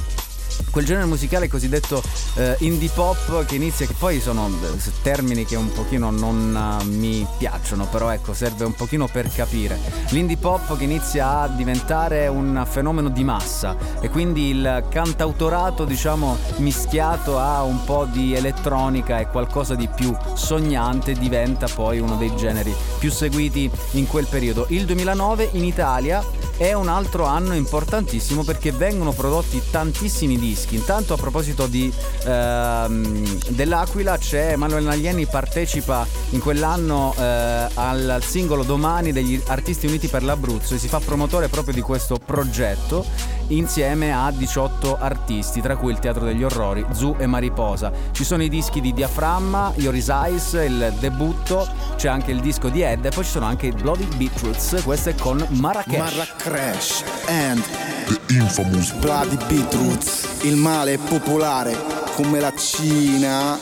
[0.70, 2.02] quel genere musicale cosiddetto
[2.34, 6.84] eh, indie pop che inizia, che poi sono eh, termini che un pochino non eh,
[6.84, 9.78] mi piacciono, però ecco serve un pochino per capire.
[10.10, 16.36] L'indie pop che inizia a diventare un fenomeno di massa e quindi il cantautorato diciamo
[16.56, 22.34] mischiato a un po' di elettronica e qualcosa di più sognante diventa poi uno dei
[22.36, 24.66] generi più seguiti in quel periodo.
[24.68, 26.24] Il 2009 in Italia
[26.56, 30.76] è un altro anno importantissimo perché vengono prodotti tantissimi dischi.
[30.76, 31.92] Intanto a proposito di,
[32.24, 40.08] ehm, dell'Aquila c'è Emanuele Naglieni partecipa in quell'anno eh, al singolo Domani degli Artisti Uniti
[40.08, 43.04] per l'Abruzzo e si fa promotore proprio di questo progetto
[43.48, 47.92] insieme a 18 artisti, tra cui il Teatro degli Orrori, Zu e Mariposa.
[48.10, 52.82] Ci sono i dischi di Diaframma, Yoris Eyes, il debutto, c'è anche il disco di
[52.82, 55.96] Ed e poi ci sono anche i Bloody Beetroots, questo è con Marrakesh.
[55.96, 57.62] Marrakesh and
[58.06, 61.76] The Infamous Bloody Beetroots Il male è popolare
[62.14, 63.58] come la Cina.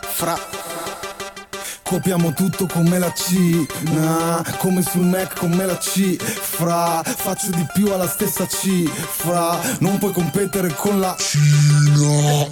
[0.00, 0.38] Fra.
[1.82, 7.92] Copiamo tutto come la Cina Come sul Mac come la C Fra Faccio di più
[7.92, 12.48] alla stessa C Fra Non puoi competere con la Cina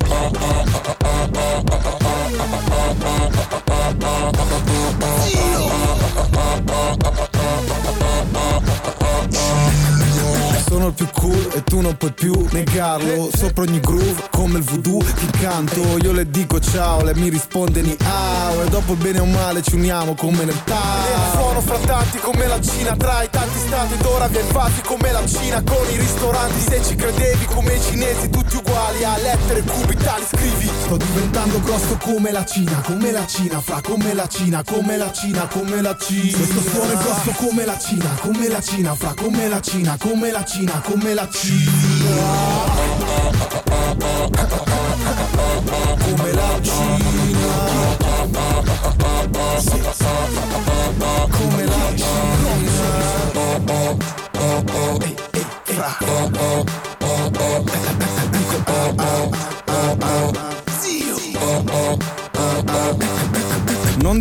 [10.66, 14.64] Sono il più cool e tu non puoi più negarlo Sopra ogni groove come il
[14.64, 18.98] voodoo ti canto Io le dico ciao, lei mi risponde ni au E dopo il
[18.98, 23.22] bene o male ci uniamo come nel Tao Sono fra tanti come la Cina Tra
[23.22, 27.44] i tanti stati d'ora vi infatti come la Cina Con i ristoranti se ci credevi
[27.46, 32.80] come i cinesi Tutti uguali a lettere cubitali scrivi Sto diventando grosso come la Cina
[32.84, 36.92] Come la Cina, fra come la Cina Come la Cina, come la Cina Questo suono
[36.92, 40.49] è grosso come la Cina Come la Cina, fra come la Cina Come la Cina,
[40.82, 42.10] come la Cina
[46.02, 47.48] Come la Cina
[49.60, 49.80] Sì.
[51.30, 52.50] Come la Cina
[54.92, 55.96] Ehi, ehi, fra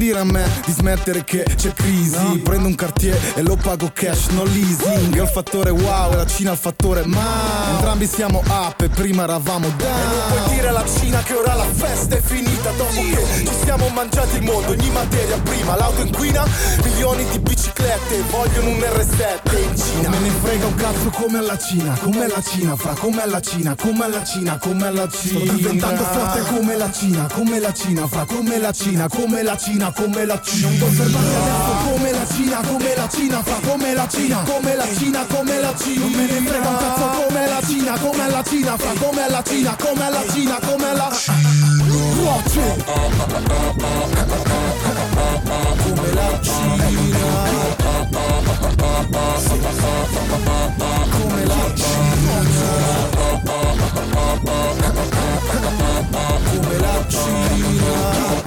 [0.09, 2.39] dire a me di smettere che c'è crisi.
[2.43, 5.13] Prendo un cartier e lo pago cash, non leasing.
[5.13, 7.69] Io il fattore wow e la Cina il fattore ma.
[7.73, 11.53] Entrambi siamo up e prima eravamo down E non puoi dire alla Cina che ora
[11.53, 16.01] la festa è finita Dopo che ci siamo mangiati il mondo, ogni materia prima L'auto
[16.01, 16.45] inquina,
[16.83, 20.09] milioni di biciclette Vogliono un R7 in Cina.
[20.09, 23.75] Me ne frega un cazzo come alla Cina Come alla Cina, fra come alla Cina
[23.75, 28.07] Come alla Cina, come alla Cina Sto diventando forte come la Cina Come la Cina,
[28.07, 32.25] fra come la Cina Come la Cina, come la Cina Non conservarti adesso come la
[32.33, 36.11] Cina, come la Cina Fra come la Cina, come la Cina, come la Cina Non
[36.11, 39.75] me ne frega un cazzo come la Cina, come la Cina Fra come la Cina,
[39.75, 41.09] come la Cina, come la
[42.15, 43.17] Cuoce Come
[46.13, 46.77] la Cina
[51.09, 52.07] Come la Cina
[56.51, 58.38] Come la Cina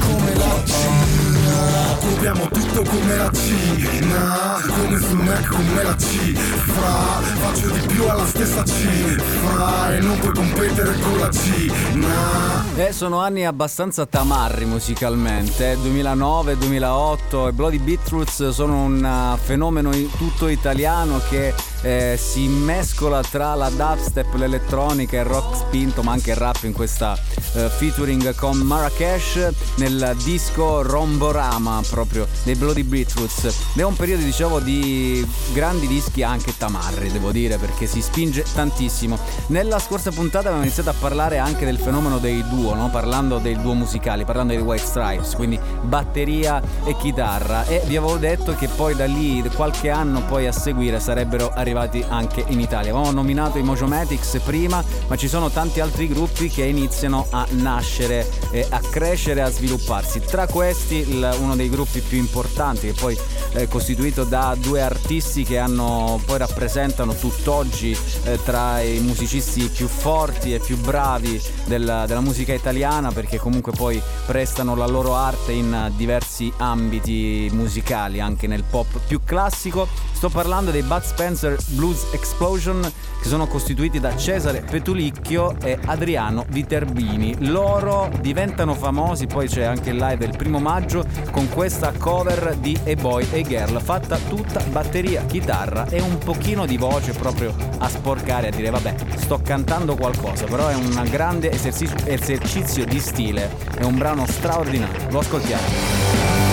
[0.00, 7.70] come la Cina Compriamo tutto come la Cina Come su Mac, come la Cifra Faccio
[7.70, 13.44] di più alla stessa cifra E non puoi competere con la Cina Eh, sono anni
[13.44, 15.72] abbastanza tamarri musicalmente.
[15.72, 21.52] Eh, 2009, 2008 e Bloody Beatroots sono un ah, fenomeno tutto italiano che
[21.82, 26.72] eh, si mescola tra la dubstep, l'elettronica, il rock spinto ma anche il rap in
[26.72, 27.18] questa
[27.54, 33.44] eh, featuring con Marrakesh nel disco Romborama proprio dei Bloody Beetroots.
[33.44, 38.44] Ed È un periodo dicevo di grandi dischi anche tamarri devo dire perché si spinge
[38.54, 39.18] tantissimo.
[39.48, 42.90] Nella scorsa puntata abbiamo iniziato a parlare anche del fenomeno dei duo, no?
[42.90, 48.16] parlando dei duo musicali, parlando dei White Stripes, quindi batteria e chitarra e vi avevo
[48.16, 51.71] detto che poi da lì qualche anno poi a seguire sarebbero arrivati
[52.08, 52.90] anche in Italia.
[52.92, 58.28] Avevamo nominato i Mojomatics prima, ma ci sono tanti altri gruppi che iniziano a nascere,
[58.50, 60.20] e a crescere, a svilupparsi.
[60.20, 63.18] Tra questi il- uno dei gruppi più importanti che poi
[63.52, 69.88] è costituito da due artisti che hanno poi rappresentano tutt'oggi eh, tra i musicisti più
[69.88, 75.52] forti e più bravi della, della musica italiana perché comunque poi prestano la loro arte
[75.52, 79.86] in eh, diversi ambiti musicali, anche nel pop più classico.
[80.12, 82.80] Sto parlando dei Bud Spencer Blues Explosion
[83.20, 87.46] che sono costituiti da Cesare Petulicchio e Adriano Viterbini.
[87.46, 92.78] Loro diventano famosi, poi c'è anche il live del primo maggio con questa cover di
[92.86, 97.88] A Boy e Girl fatta tutta batteria, chitarra e un pochino di voce proprio a
[97.88, 103.50] sporcare, a dire vabbè sto cantando qualcosa, però è un grande esercizio, esercizio di stile,
[103.76, 106.51] è un brano straordinario, lo ascoltiamo.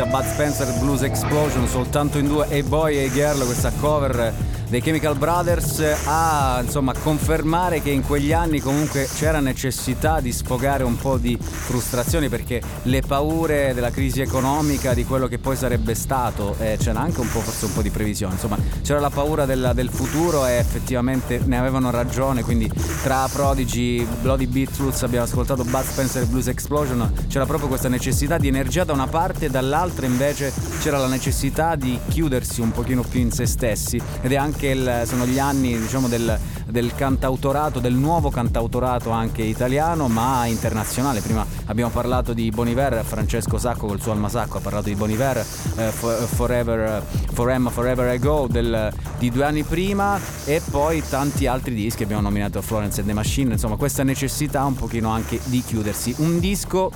[0.00, 4.32] Pazzesca, Bud Spencer Blues Explosion, soltanto in due, e Boy e Girl, questa cover
[4.70, 10.84] dei Chemical Brothers a insomma confermare che in quegli anni comunque c'era necessità di sfogare
[10.84, 15.96] un po' di frustrazioni perché le paure della crisi economica di quello che poi sarebbe
[15.96, 18.34] stato e c'era anche un po' forse un po' di previsione.
[18.34, 22.70] Insomma c'era la paura del, del futuro e effettivamente ne avevano ragione quindi
[23.02, 28.46] tra Prodigy Bloody Beetroots abbiamo ascoltato Bud Spencer Blues Explosion c'era proprio questa necessità di
[28.46, 33.20] energia da una parte e dall'altra invece c'era la necessità di chiudersi un pochino più
[33.20, 37.92] in se stessi ed è anche il- sono gli anni diciamo del, del cantautorato, del
[37.92, 41.20] nuovo cantautorato anche italiano ma internazionale.
[41.20, 45.90] Prima abbiamo parlato di Boniver, Francesco Sacco col suo Almasacco ha parlato di Boniver, eh,
[45.90, 51.74] for- Forever, For Emma Forever Ago del- di due anni prima e poi tanti altri
[51.74, 56.14] dischi, abbiamo nominato Florence and the Machine, insomma questa necessità un pochino anche di chiudersi.
[56.18, 56.90] Un disco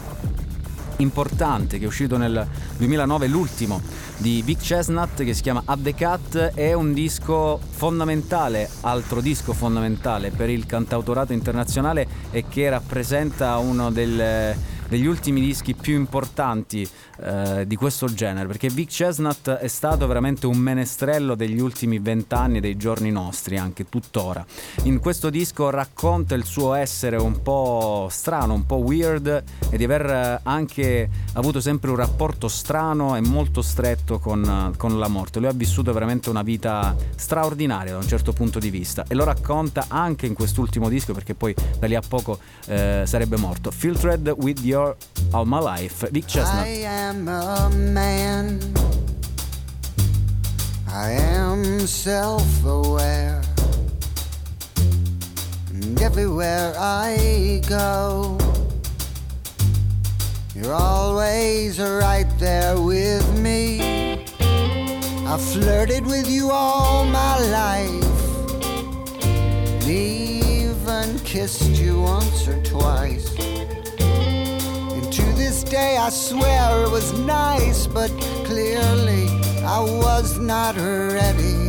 [0.99, 2.47] importante che è uscito nel
[2.77, 3.81] 2009, l'ultimo
[4.17, 9.53] di Vic Chestnut che si chiama At the Cat, è un disco fondamentale, altro disco
[9.53, 16.89] fondamentale per il cantautorato internazionale e che rappresenta uno del- degli ultimi dischi più importanti
[17.21, 22.61] eh, di questo genere perché Vic Chestnut è stato veramente un menestrello degli ultimi vent'anni
[22.61, 24.45] dei giorni nostri anche tuttora.
[24.85, 29.85] In questo disco racconta il suo essere un po' strano un po' weird e di
[29.85, 35.09] aver eh, anche avuto sempre un rapporto strano e molto stretto con, eh, con la
[35.09, 35.39] morte.
[35.39, 39.25] Lui ha vissuto veramente una vita straordinaria da un certo punto di vista e lo
[39.25, 43.71] racconta anche in quest'ultimo disco perché poi da lì a poco eh, sarebbe morto.
[43.71, 44.97] Filtered with Your
[45.33, 48.59] All My Life Vic Chestnut I am a man.
[50.89, 53.41] I am self aware.
[55.69, 58.37] And everywhere I go,
[60.57, 64.25] you're always right there with me.
[64.41, 68.19] I flirted with you all my life.
[69.87, 73.31] Even kissed you once or twice.
[75.71, 78.11] Day, I swear it was nice, but
[78.45, 79.29] clearly
[79.65, 81.64] I was not ready.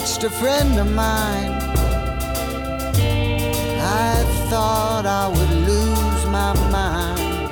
[0.00, 1.52] Touched a friend of mine,
[3.82, 7.50] I thought I would lose my mind.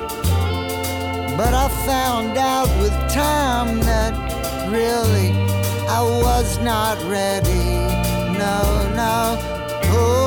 [1.37, 4.13] But I found out with time that
[4.71, 5.29] really
[5.87, 7.69] I was not ready.
[8.43, 8.57] No,
[8.95, 9.37] no.
[9.91, 10.18] Oh,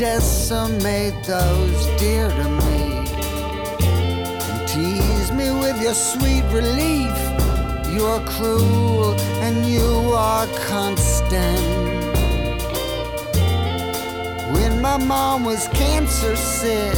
[0.00, 3.04] Decimate those dear to me.
[4.48, 7.14] And tease me with your sweet relief.
[7.92, 9.12] You're cruel
[9.44, 11.60] and you are constant.
[14.54, 16.96] When my mom was cancer sick,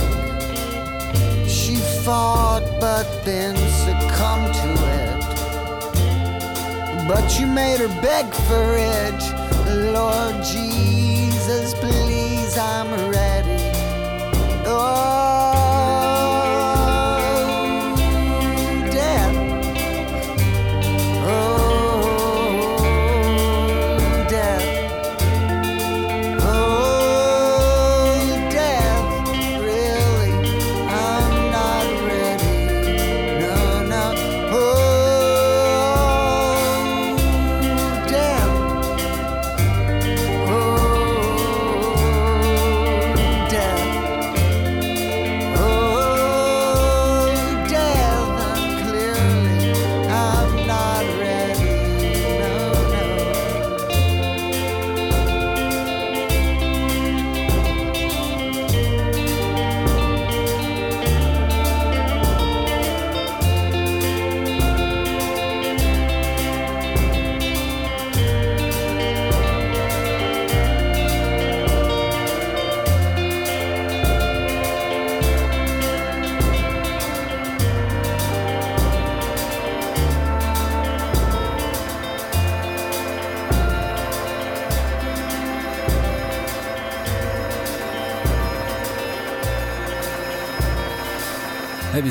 [1.48, 1.74] she
[2.04, 4.70] fought but then succumbed to
[5.02, 5.20] it.
[7.08, 9.20] But you made her beg for it.
[9.92, 11.11] Lord Jesus,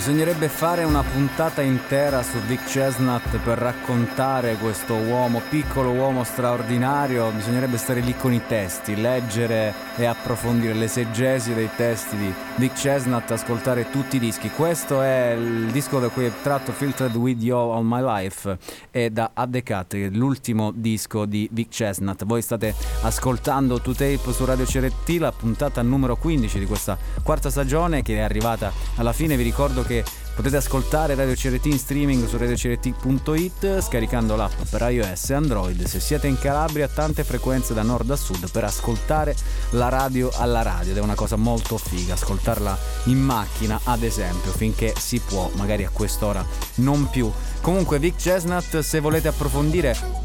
[0.03, 7.29] bisognerebbe fare una puntata intera su Vic Chestnut per raccontare questo uomo, piccolo uomo straordinario.
[7.29, 9.71] Bisognerebbe stare lì con i testi, leggere
[10.01, 14.49] e approfondire l'esegesi dei testi di Vic Chestnut, ascoltare tutti i dischi.
[14.49, 18.57] Questo è il disco da cui è tratto Filtered With You All My Life
[18.89, 22.25] e da At The Cut, l'ultimo disco di Vic Chestnut.
[22.25, 22.73] Voi state
[23.03, 28.15] ascoltando To Tape su Radio CRT, la puntata numero 15 di questa quarta stagione che
[28.15, 29.37] è arrivata alla fine.
[29.37, 30.03] Vi ricordo che
[30.35, 35.83] potete ascoltare Radio CRT in streaming su radiocrt.it scaricando l'app per iOS e Android.
[35.83, 39.35] Se siete in Calabria, tante frequenze da nord a sud per ascoltare
[39.71, 44.51] la radio alla radio ed è una cosa molto figa ascoltarla in macchina, ad esempio,
[44.51, 46.45] finché si può, magari a quest'ora
[46.75, 47.31] non più.
[47.61, 50.21] Comunque Vic Chestnut, se volete approfondire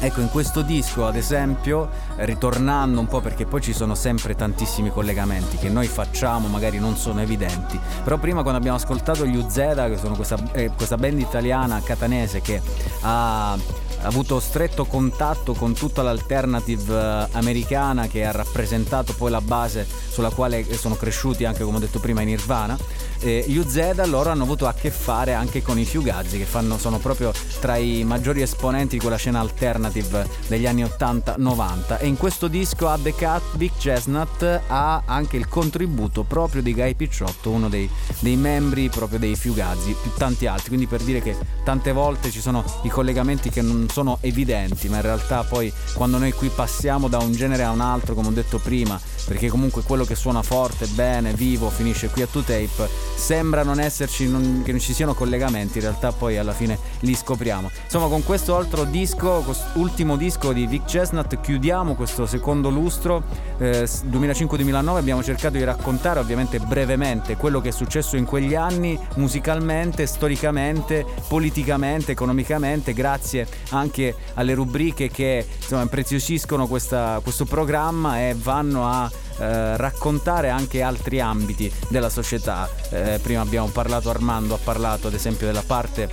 [0.00, 1.88] Ecco, in questo disco, ad esempio,
[2.18, 6.96] ritornando un po' perché poi ci sono sempre tantissimi collegamenti che noi facciamo, magari non
[6.96, 7.78] sono evidenti.
[8.02, 12.40] Però prima quando abbiamo ascoltato gli Uzeda, che sono questa, eh, questa band italiana catanese
[12.40, 12.60] che
[13.02, 13.56] ha
[14.02, 20.30] avuto stretto contatto con tutta l'alternative eh, americana che ha rappresentato poi la base sulla
[20.30, 22.76] quale sono cresciuti anche come ho detto prima in Nirvana
[23.20, 26.78] eh, gli Uzeda loro hanno avuto a che fare anche con i Fiugazzi che fanno,
[26.78, 32.16] sono proprio tra i maggiori esponenti di quella scena alternative degli anni 80-90 e in
[32.16, 37.50] questo disco a The Cat Big Chestnut ha anche il contributo proprio di Guy Picciotto
[37.50, 37.88] uno dei,
[38.20, 40.68] dei membri proprio dei Fiugazzi più tanti altri.
[40.68, 44.96] Quindi per dire che tante volte ci sono i collegamenti che non sono evidenti ma
[44.96, 48.32] in realtà poi quando noi qui passiamo da un genere a un altro come ho
[48.32, 48.98] detto prima
[49.28, 54.26] perché comunque quello che suona forte, bene, vivo, finisce qui a 2Tape, sembra non esserci,
[54.26, 57.70] non, che non ci siano collegamenti, in realtà poi alla fine li scopriamo.
[57.84, 59.44] Insomma, con questo altro disco,
[59.74, 63.22] ultimo disco di Vic Chestnut, chiudiamo questo secondo lustro,
[63.58, 68.98] eh, 2005-2009, abbiamo cercato di raccontare ovviamente brevemente quello che è successo in quegli anni,
[69.16, 78.34] musicalmente, storicamente, politicamente, economicamente, grazie anche alle rubriche che insomma, impreziosiscono questa, questo programma e
[78.34, 82.68] vanno a eh, raccontare anche altri ambiti della società.
[82.90, 86.08] Eh, prima abbiamo parlato, Armando ha parlato ad esempio della parte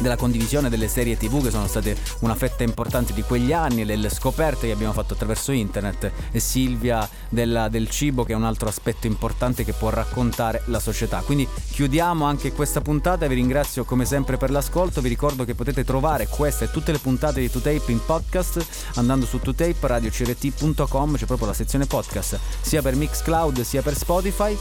[0.00, 4.08] della condivisione delle serie tv che sono state una fetta importante di quegli anni, delle
[4.08, 8.68] scoperte che abbiamo fatto attraverso internet e Silvia della, del cibo che è un altro
[8.68, 11.22] aspetto importante che può raccontare la società.
[11.24, 15.84] Quindi chiudiamo anche questa puntata, vi ringrazio come sempre per l'ascolto, vi ricordo che potete
[15.84, 21.26] trovare queste e tutte le puntate di 2Tape in podcast andando su 2Tape radiocrt.com, c'è
[21.26, 24.56] proprio la sezione podcast sia per Mixcloud sia per Spotify.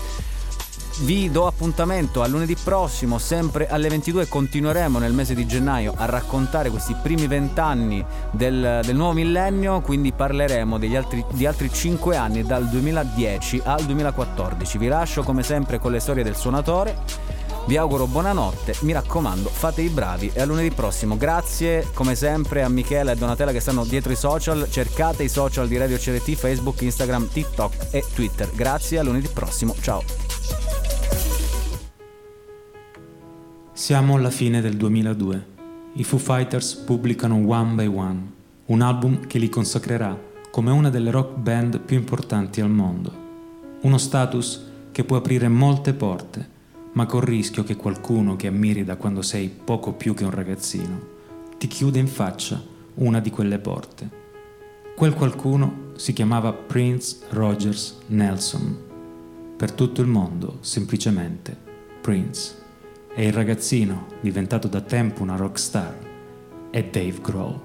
[0.99, 4.27] Vi do appuntamento a lunedì prossimo, sempre alle 22.
[4.27, 9.81] Continueremo nel mese di gennaio a raccontare questi primi vent'anni del, del nuovo millennio.
[9.81, 14.77] Quindi parleremo degli altri, di altri 5 anni, dal 2010 al 2014.
[14.79, 17.35] Vi lascio come sempre con le storie del suonatore.
[17.67, 21.15] Vi auguro buonanotte, mi raccomando, fate i bravi e a lunedì prossimo.
[21.15, 24.67] Grazie come sempre a Michela e Donatella che stanno dietro i social.
[24.69, 28.49] Cercate i social di Radio CRT, Facebook, Instagram, TikTok e Twitter.
[28.55, 29.75] Grazie, a lunedì prossimo.
[29.79, 30.26] Ciao.
[33.77, 35.45] Siamo alla fine del 2002.
[35.93, 38.31] I Foo Fighters pubblicano One by One,
[38.65, 43.13] un album che li consacrerà come una delle rock band più importanti al mondo.
[43.81, 46.49] Uno status che può aprire molte porte,
[46.93, 50.99] ma col rischio che qualcuno che ammiri da quando sei poco più che un ragazzino
[51.59, 52.59] ti chiude in faccia
[52.95, 54.09] una di quelle porte.
[54.95, 58.75] Quel qualcuno si chiamava Prince Rogers Nelson.
[59.55, 61.55] Per tutto il mondo, semplicemente
[62.01, 62.65] Prince
[63.19, 65.97] e il ragazzino, diventato da tempo una rockstar,
[66.69, 67.59] è Dave Grohl.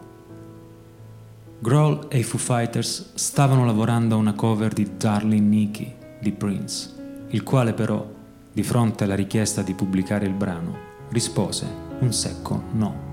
[1.59, 7.27] Grohl e i Foo Fighters stavano lavorando a una cover di Darling Nikki di Prince,
[7.29, 8.03] il quale però,
[8.51, 10.75] di fronte alla richiesta di pubblicare il brano,
[11.11, 11.67] rispose
[11.99, 13.11] un secco no.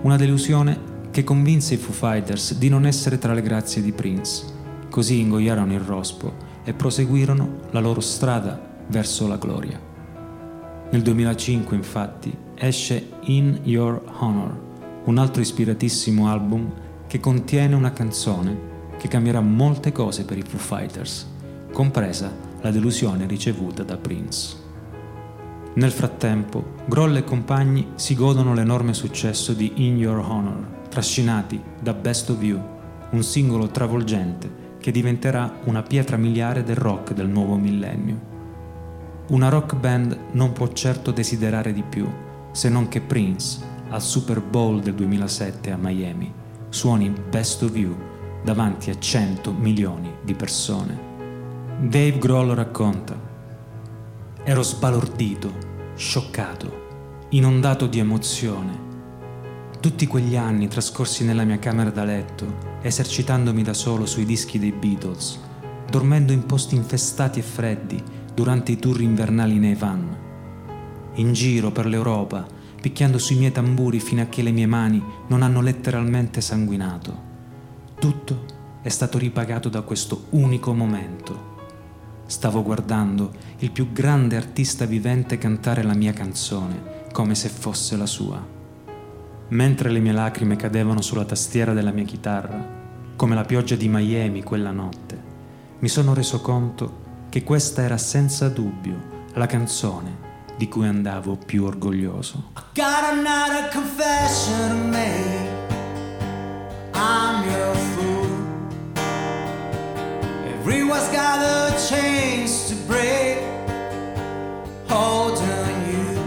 [0.00, 4.46] Una delusione che convinse i Foo Fighters di non essere tra le grazie di Prince,
[4.88, 6.32] così ingoiarono il rospo
[6.64, 9.91] e proseguirono la loro strada verso la gloria.
[10.92, 14.54] Nel 2005, infatti, esce In Your Honor,
[15.04, 16.70] un altro ispiratissimo album
[17.06, 21.26] che contiene una canzone che cambierà molte cose per i Foo Fighters,
[21.72, 24.54] compresa la delusione ricevuta da Prince.
[25.76, 31.94] Nel frattempo, Groll e compagni si godono l'enorme successo di In Your Honor, trascinati da
[31.94, 32.60] Best of You,
[33.12, 38.31] un singolo travolgente che diventerà una pietra miliare del rock del nuovo millennio.
[39.28, 42.10] Una rock band non può certo desiderare di più,
[42.50, 46.30] se non che Prince, al Super Bowl del 2007 a Miami,
[46.68, 47.96] suoni Best of You
[48.42, 51.10] davanti a 100 milioni di persone.
[51.78, 53.16] Dave Grohl racconta,
[54.42, 55.52] ero sbalordito,
[55.94, 58.90] scioccato, inondato di emozione.
[59.78, 64.72] Tutti quegli anni trascorsi nella mia camera da letto, esercitandomi da solo sui dischi dei
[64.72, 65.38] Beatles,
[65.88, 70.16] dormendo in posti infestati e freddi durante i tour invernali nei van,
[71.14, 72.46] in giro per l'Europa,
[72.80, 77.30] picchiando sui miei tamburi fino a che le mie mani non hanno letteralmente sanguinato.
[77.98, 78.44] Tutto
[78.82, 81.50] è stato ripagato da questo unico momento.
[82.26, 88.06] Stavo guardando il più grande artista vivente cantare la mia canzone come se fosse la
[88.06, 88.44] sua.
[89.48, 92.80] Mentre le mie lacrime cadevano sulla tastiera della mia chitarra,
[93.14, 95.30] come la pioggia di Miami quella notte,
[95.78, 97.01] mi sono reso conto
[97.32, 100.18] che questa era senza dubbio la canzone
[100.54, 102.50] di cui andavo più orgoglioso.
[102.74, 105.48] Got another confession to make.
[106.92, 108.28] I'm your fool.
[110.58, 113.38] Everyone's got a chains to break.
[114.88, 116.20] Holding you.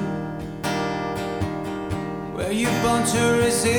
[2.34, 3.76] Where you born to resist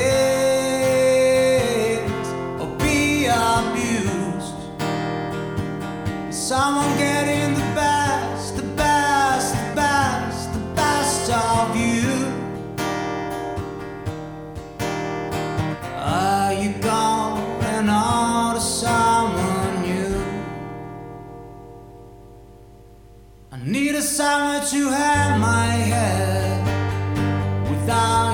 [2.57, 4.55] or be abused.
[6.29, 7.16] Someone getting
[24.71, 26.61] to have my head
[27.69, 28.26] without